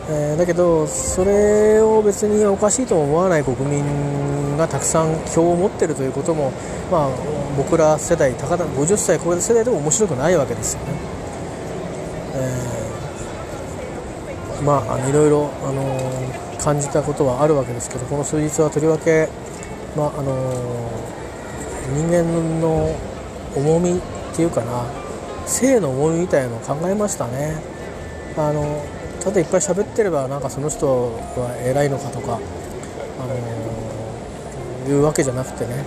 [0.08, 6.52] えー、だけどそれを別におかしいとも思わない国民がたくさん票を持っているということも、
[6.90, 7.10] まあ、
[7.56, 10.92] 僕ら世代高田50歳超えた世代でも面白くないわけですよね。
[12.36, 19.28] えー、まあ、いろいろ、あの、感じたことはあるわけですけどこの数日はとりわけ、
[19.94, 20.32] まああの
[21.92, 22.22] 人間
[22.58, 22.96] の
[23.54, 24.00] 重みっ
[24.34, 24.86] ていうかな
[25.44, 27.56] 性の重みみたいなのを考えましたね。
[28.38, 28.82] あの
[29.24, 35.84] ただいっぱい喋ってればなんかその人は偉いのかとか、あのー、いうわけじゃなくてね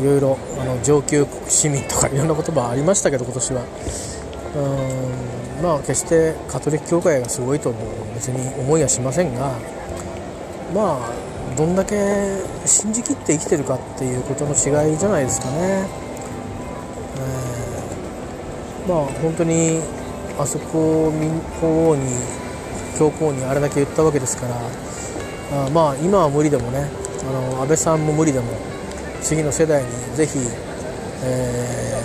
[0.00, 3.62] いろいろあの上級市民とかいろんな言葉ありましたけど今年は
[4.56, 7.78] うんまあ決してカトリック教会がすごいとも
[8.14, 9.52] 別に思いはしませんが
[10.74, 15.88] まあどんだけ信じきって生きてるかっていうことの違いじゃないですかね。
[17.16, 19.80] えー、まあ本当に
[20.38, 21.30] あそこ民
[21.60, 22.02] 法に
[22.98, 26.88] 教皇にあれだけ言ったわけですからあまあ今は無理でもね
[27.22, 28.46] あの安倍さんも無理でも
[29.22, 30.38] 次の世代にぜひ、
[31.24, 32.02] え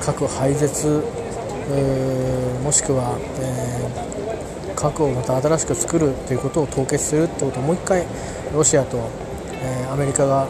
[0.00, 1.04] ー、核廃絶
[2.64, 8.06] もしくは、えー、核をまた新しく作るということを凍結するってことをもう一回
[8.54, 8.96] ロシアと、
[9.62, 10.48] えー、アメリカが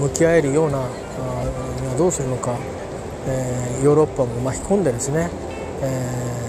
[0.00, 0.88] 向き合えるような
[1.96, 2.56] どうするのか、
[3.28, 5.30] えー、ヨーロッパも巻き込んでですね、
[5.82, 6.45] えー、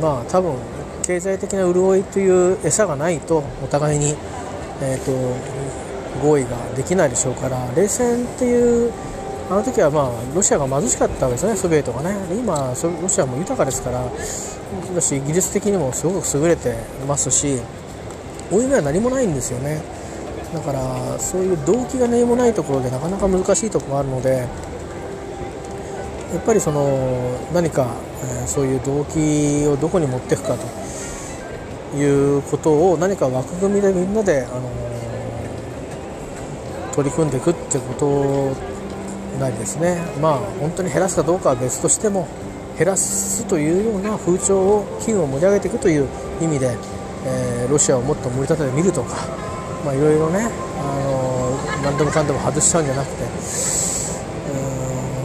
[0.00, 0.56] まあ多分
[1.02, 4.14] 経済的な潤いという餌がないとお互いに、
[4.82, 5.12] えーと、
[6.22, 8.92] 合意ができないでしょうから冷戦っていう
[9.50, 12.14] あの時はまあロシアが貧しかったわけですねソビエトがね。
[12.32, 12.72] 今
[13.02, 14.04] ロシアも豊かですから
[14.94, 16.76] だし技術的にもすごく優れて
[17.06, 17.58] ますし
[18.50, 19.82] 負い目は何もないんですよね。
[20.54, 24.48] だからそういう動機が何もないところでなかなか難しいところがあるので
[26.32, 27.94] やっぱりその何か、
[28.42, 30.90] え、そういう動機をどこに持っていくかと。
[31.96, 34.70] いうことを何か枠組みでみんなで、あの、
[36.92, 38.56] 取り組んでいくってこと
[39.40, 40.00] ないですね。
[40.20, 42.28] まあ本当に減らすかどうかは別としても
[42.78, 46.06] 減らすというような風潮を機運を盛り上げていくという
[46.40, 46.76] 意味で、
[47.26, 49.16] えー、ロシアをもっと盛り立ててみるとか
[49.84, 50.48] まあいろいろね、
[50.78, 53.89] あの、何でもかんでも外しちゃうんじゃなくて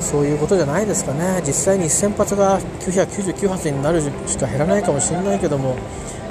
[0.05, 5.75] そういうことじゃないですかね、実際に1000発が999発になるしか減らないかもしれないけども、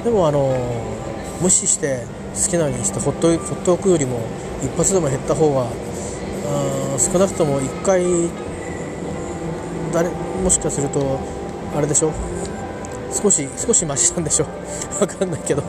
[0.03, 0.55] でもあの
[1.41, 2.03] 無視して
[2.33, 4.19] 好きなようにしてほっとほっとくよりも
[4.61, 5.67] 1発でも減った方が
[6.97, 8.03] 少なくとも1回
[9.93, 11.19] 誰もしかすると
[11.75, 12.11] あれでしょ？
[13.11, 14.45] 少し少しマシなんでしょ？
[14.99, 15.63] 分かんないけど。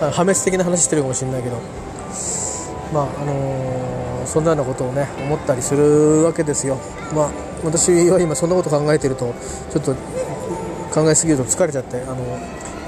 [0.00, 1.56] 破滅的な話してるかもしれないけど。
[2.92, 3.36] まああのー、
[4.32, 6.78] そんなようなことをね思ったりするわけですよ。
[7.14, 7.30] まあ、
[7.62, 9.34] 私は今そんなこと考えてると
[9.70, 9.94] ちょっと
[10.90, 12.16] 考えすぎると疲れちゃってあの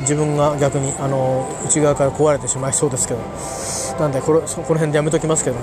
[0.01, 3.21] 自分が逆にあの内側から壊れてしまいそうですけど。
[3.99, 5.63] なんでこれこの辺でやめときますけどね、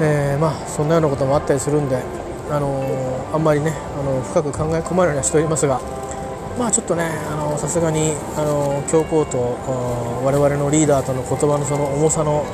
[0.00, 2.02] えー、まあそんなようなこともあったりするんで
[2.50, 5.80] あのあんまりねあの深く考え込まれるようにはしておりますが。
[6.58, 7.10] まあちょっとね
[7.58, 9.58] さすがにあの教皇と
[10.24, 12.46] 我々のリーダーとの言葉のその重さの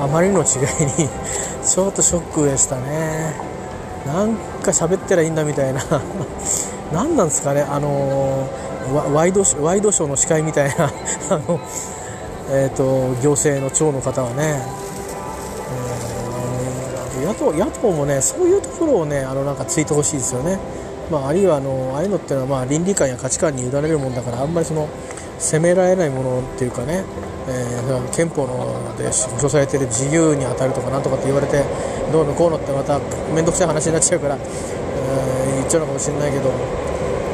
[0.00, 0.44] あまりの違
[0.82, 1.08] いに
[1.64, 3.34] ちょっとショックでしたね。
[4.06, 5.80] なんか喋ったらいいんだみたいな。
[6.92, 7.66] 何なんですかね？
[7.68, 8.46] あの
[9.14, 10.84] ワイドワイドショーの司会みたいな。
[11.30, 11.58] あの、
[12.50, 14.60] えーと、行政の長の方はね、
[17.22, 20.58] えー、野党野党もねそういうところをねあのなんかついてほしいですよね、
[21.10, 24.88] まあ、あるいはあのああいうのっていうのはまあ倫理観や価値観に委ねるもんだからあんまりその
[25.38, 27.02] 責められないものっていうかね、
[27.46, 31.62] えー、憲法ので保障されている自由に当たるとかなんとかって言われて
[32.10, 32.98] どうのこうのってまた
[33.34, 36.50] 面倒くさい話になっちゃうから、えー、言っちゃうのかもしれないけど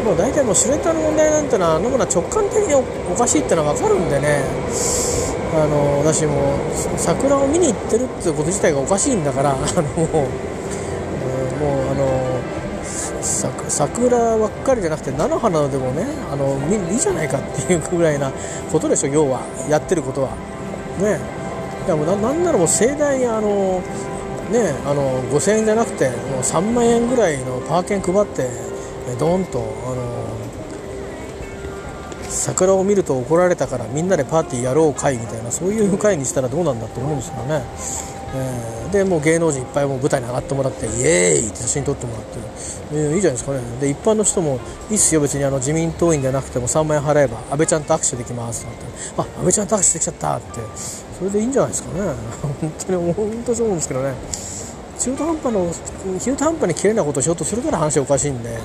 [0.04, 2.82] もう大体もうシュレッダーの問題なんてのは飲むのは直感的にお
[3.14, 4.42] かしいってのは分かるんでね
[5.52, 6.58] あの私も
[6.96, 10.49] 桜を見に行ってるってこと自体がおかしいんだからあの
[13.80, 16.58] 桜ばっかりじゃなくて菜の花でもねあの
[16.90, 18.30] いいじゃないかっていうぐらいな
[18.70, 20.36] ことでしょ要はやってることは
[21.00, 21.18] ね
[21.86, 23.80] いやもうななんならもう盛大にあの
[24.52, 28.50] ねあの5000円じゃなくてもう3万円ぐらいのパー券配って
[29.18, 30.26] ドンとあの
[32.28, 38.19] 桜を見ると怒られたからみんなでパーティーやろう会みたいなそういう会にしたらどうなんだと思うんですよね。
[38.32, 42.38] えー、でもう芸能人いっぱいもう舞台に上がってもらってイエーイって写真撮ってもらって、
[42.92, 43.60] えー、いいじゃないですかね。
[43.80, 48.74] で一般の人もいいっすよ別にあの自民党員じゃなくても3万円払えば安倍ちゃんと握手できますって。
[49.16, 50.60] あ安倍ちゃんと握手できちゃったって。
[51.18, 52.00] それでいいんじゃないですかね。
[52.60, 54.14] 本当に本当そう思うんですけどね。
[54.98, 55.74] 中途半端の
[56.20, 58.58] 中途半端に綺麗なことをしようとするから話おかしいんで。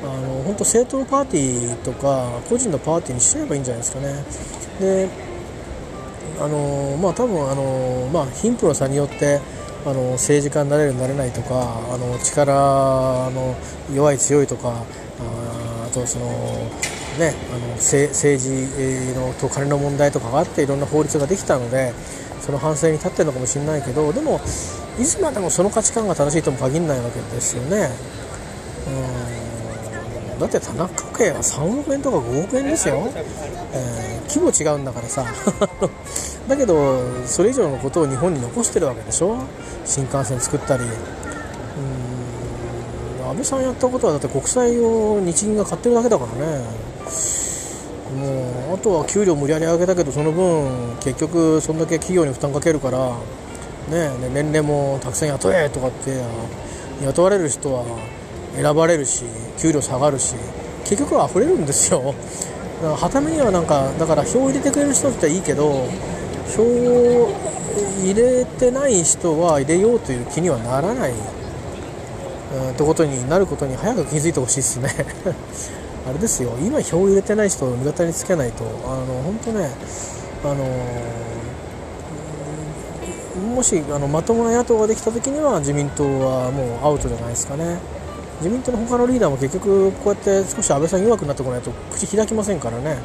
[0.00, 4.24] あの本当政党パーティーとか個人のパーティーにしちゃえばいいんじゃないですかね。
[4.80, 5.08] で
[6.40, 9.40] あのまあ多分あのまあ貧富の差によって
[9.84, 13.56] あの政治家になれるなれないとかあの力の
[13.94, 16.26] 弱い強いとかああとその
[17.18, 18.48] ねあの政治
[19.14, 21.92] のと金の問題とかがあっていろんな法律ができたので
[22.40, 24.40] その反省に立ってるのかもしれないけどでも
[24.98, 27.90] いつまでもその価値観が正しいとも限らないわけですよね。
[28.86, 29.47] うん
[30.38, 33.10] だって田中家は3億円とか5億円ですよ、
[33.72, 35.24] えー、規模違うんだからさ。
[36.48, 39.36] だけどそれ以上のことを日本に残してるわけでしょ。
[39.84, 40.84] 新幹線作ったり。
[40.84, 40.90] うん
[43.30, 46.88] 安倍さんやったことはだって国債を日銀が買ってるだけだからね。
[48.16, 53.10] もうあとは給料無理やり上げたけどその分結局そんだけ企業に負担かけるから
[53.90, 56.22] ね年齢もたくさん雇えとかって
[57.04, 57.84] 雇われる人は
[58.60, 59.24] 選ばれるし
[59.58, 60.34] 給料下がるし
[60.84, 62.02] 結局は溢れるんですよ。
[62.02, 62.16] だか
[62.82, 65.86] らはためにはなんかだから票を入れてくれる人っていいけど
[66.56, 67.28] 票を
[68.02, 74.90] 入れてない人は入れようという気にはならない、うん、ってことになることに早く気づいてほしいですね。
[76.08, 76.52] あれですよ。
[76.60, 79.70] 今票を入れてない人を味方につけないとあの本当ね
[80.44, 80.64] あの
[83.54, 87.97] もしあのまともな野党ができた時には自民党はもうアウトじゃないですかね。
[88.38, 92.98] 自民党の他のリーダーも結局こうやって少し安倍さん弱くなってこないと口開きませんからね。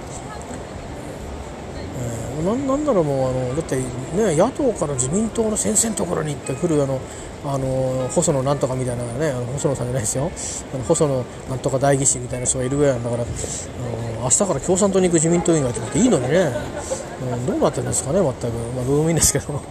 [2.43, 6.99] ななんだろうもうあのだってね野党から自民党の先生のところに行ってくるあの
[7.45, 10.31] あの細野なんとかみたいなねあの細野さんじゃないですよ。
[10.73, 16.51] あの細野なんとか代議士みたいな人がいるぐらいなんだからあの明日から共産党に行く自民党員がいていいのにね、
[17.33, 18.57] うん、どうなってるんですかね全く。
[18.75, 19.61] まあどうでもいいんですけど。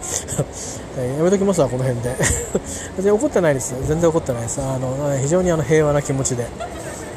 [0.97, 2.15] え やめときますわこの辺で。
[2.97, 4.61] 別に怒ってないです全然怒ってないです。
[4.61, 6.45] あの非常にあの平和な気持ちで。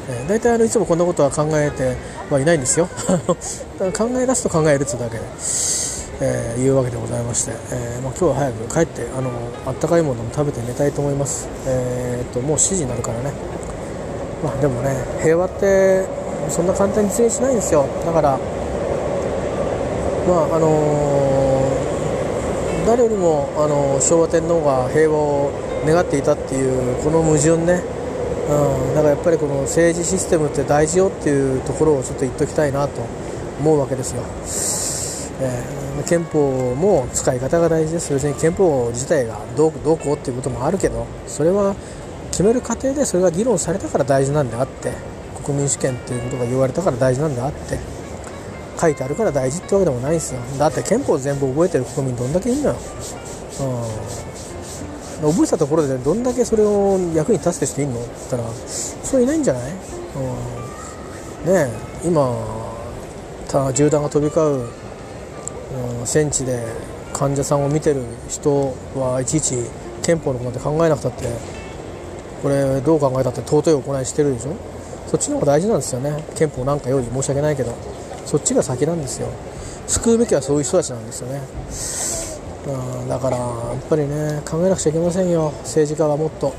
[0.09, 1.95] えー、大体あのいつもこんなことは考えて
[2.29, 2.87] はいないんですよ。
[3.93, 5.23] 考え出すと考えるっつうだけで、
[6.21, 9.29] えー、いうわけでございまして、えーまあ、今日は早く帰ってあの
[9.65, 13.33] あったかいものも食べて寝たいと思います、えー、っともう7時になるからね。
[14.43, 16.05] まあでもね平和って
[16.49, 17.85] そんな簡単に実現しないんですよ。
[18.05, 18.39] だから
[20.27, 25.51] まああのー、誰よりも、あの昭和天皇が平和を
[25.85, 27.96] 願っていたっていうこの矛盾ね。
[28.49, 33.01] うん、だからやっぱりこの政治システムって大事よっていうところをちょっと言っておきたいなと
[33.59, 34.23] 思うわけですよ、
[35.41, 38.13] えー、憲法も使い方が大事です。
[38.13, 41.75] 別に憲法自体がどうどうこうっていうこともあるけどそれは
[42.31, 44.93] 決める過程でそれが議論されたから大事なんであって
[45.43, 47.79] 国民主権っていうことが言われたから大事なんであって
[48.79, 50.39] 書いてあるから大事ってわけでもないんですよ。
[50.59, 54.26] だって憲法全部覚えてる国民どんだけいるのよ、うん。
[55.21, 57.99] 覚えたところでどんだけそれを役に立つて人いんの？
[57.99, 59.73] って言ったらそういないんじゃない、
[61.45, 61.69] うん、ね
[62.05, 62.31] 今
[63.47, 64.69] た銃弾が飛び交う、
[65.99, 66.63] うん、戦地で
[67.13, 69.55] 患者さんを見てる人はいちいち
[70.03, 71.25] 憲法のことで考えなくたって
[72.43, 74.55] これどう考えたって尊い行いしてるでしょ？
[75.07, 76.21] そっちの方が大事なんですよね。
[76.35, 77.73] 憲法なんかより申し訳ないけど。
[78.25, 79.29] そっちが先なんですよ。
[79.87, 81.41] 救うべきはそういう人たちなんですよね。
[82.67, 83.43] うん、だからや
[83.79, 85.53] っぱりね考えなくちゃいけませんよ。
[85.59, 86.53] 政治家はもっと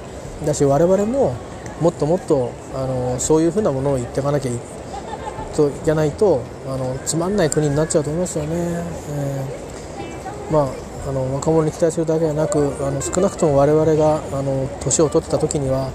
[0.45, 1.35] だし我々も
[1.81, 4.55] もっともっとあのそういうふうなものを言っていかなきゃい
[5.85, 15.91] けないとあのつまんない国になっちゃうと思いますよね、えー、まああの若者に期待するだけではなくあの少なくとも我々があの年を取ってた時には、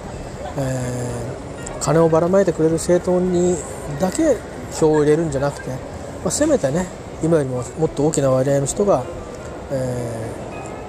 [0.57, 3.55] えー、金をばらまいてくれる政党に
[3.99, 4.37] だけ
[4.71, 5.77] 票を入れるんじゃなくて、ま
[6.25, 6.87] あ、せめてね
[7.21, 9.05] 今よりももっと大きな割合の人が
[9.73, 10.31] え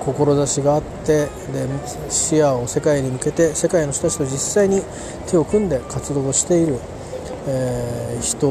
[0.00, 1.30] ー、志があってで
[2.10, 4.82] 視野を世界に向けて世界の人たちと実際に
[5.26, 6.78] 手を組んで活動をしている、
[7.48, 8.50] えー、人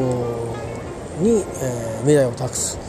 [1.22, 2.80] に、えー、未来を託す、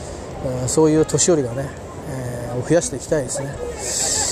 [0.43, 1.69] えそういう年寄りがね、
[2.09, 4.25] えを増やしていきたいですね。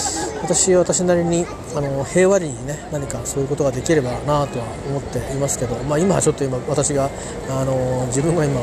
[0.43, 7.09] 私私なりにあの平和裏にね何かそういうことができればなとは思っていますけど、まあ、今はちょっと今私が
[7.49, 8.59] あの自分が今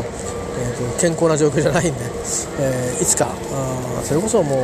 [0.58, 2.00] えーと、健康な状況じゃないんで、
[2.60, 4.58] えー、いつかあそれこそもう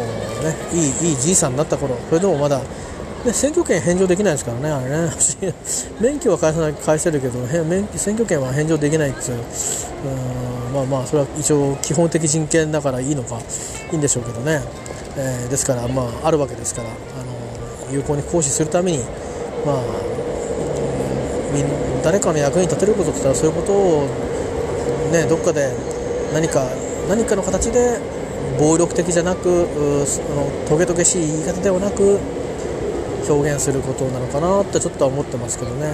[0.44, 5.10] ねいいいいじいさんになった頃それでもまだ、ね、選挙権返上できないですからねあれね。
[6.00, 13.38] 免許は返さない返せるけど免選挙権は返上できないっていううんまあまあそれは一応基本的人権だからいいのか
[13.92, 14.62] いいんでしょうけどね、
[15.16, 18.98] えー、ですからまああるわけですからあの有効に行使するために
[19.64, 19.76] まあ
[22.02, 24.06] 誰かの役に立てることって言ったらそういうことを
[25.12, 25.70] ね、どっかで
[26.32, 26.68] 何か
[27.08, 27.98] 何かの形で
[28.58, 29.66] 暴力的じゃなく
[30.06, 32.18] そのトゲトゲしい言い方ではなく
[33.28, 35.92] 表現することなのかなってちょっとは思ってますけどね。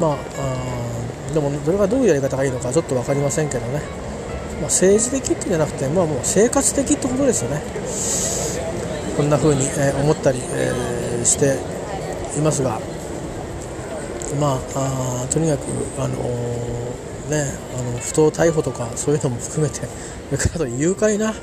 [0.00, 3.80] まあでもそれがどういうやり方がいいのかちょっと分かりませんけどね、
[4.60, 7.62] まあ、政治的ってじゃなくて、まあ、もう生活的ってことですよね。
[9.16, 11.58] こんな風に、えー、思ったり、えー、して
[12.38, 12.80] いますが。
[14.40, 15.62] まああとにかく
[15.98, 16.91] あのー
[17.32, 21.34] ね、あの不当逮捕とかそういうのも含めて、それからと誘拐な、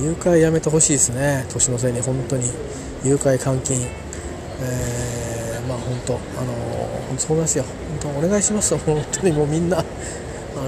[0.00, 2.50] 誘拐やめてほしいですね、年の瀬に本当に、
[3.04, 3.86] 誘拐、監禁、
[4.60, 6.52] えー、まあ本当、あの
[7.08, 7.64] 本当そう思いますよ、
[8.02, 9.82] 本当お願いしますよ、本当にもうみんな、あ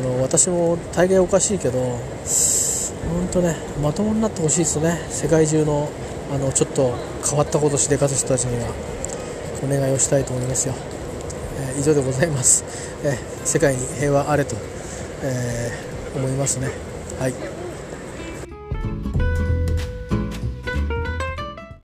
[0.00, 1.98] の私も大概おかしいけど、本
[3.32, 5.90] 当ね、まともになってほしいですね、世界中の
[6.32, 6.94] あのちょっと
[7.28, 8.68] 変わったことして勝つ人たちには、
[9.64, 10.74] お願いをしたいと思いますよ。
[11.58, 12.64] えー、以上でございます。
[13.02, 13.18] え
[13.50, 14.54] 世界に平和あれと、
[15.24, 16.70] えー、思いますね。
[17.18, 17.59] はい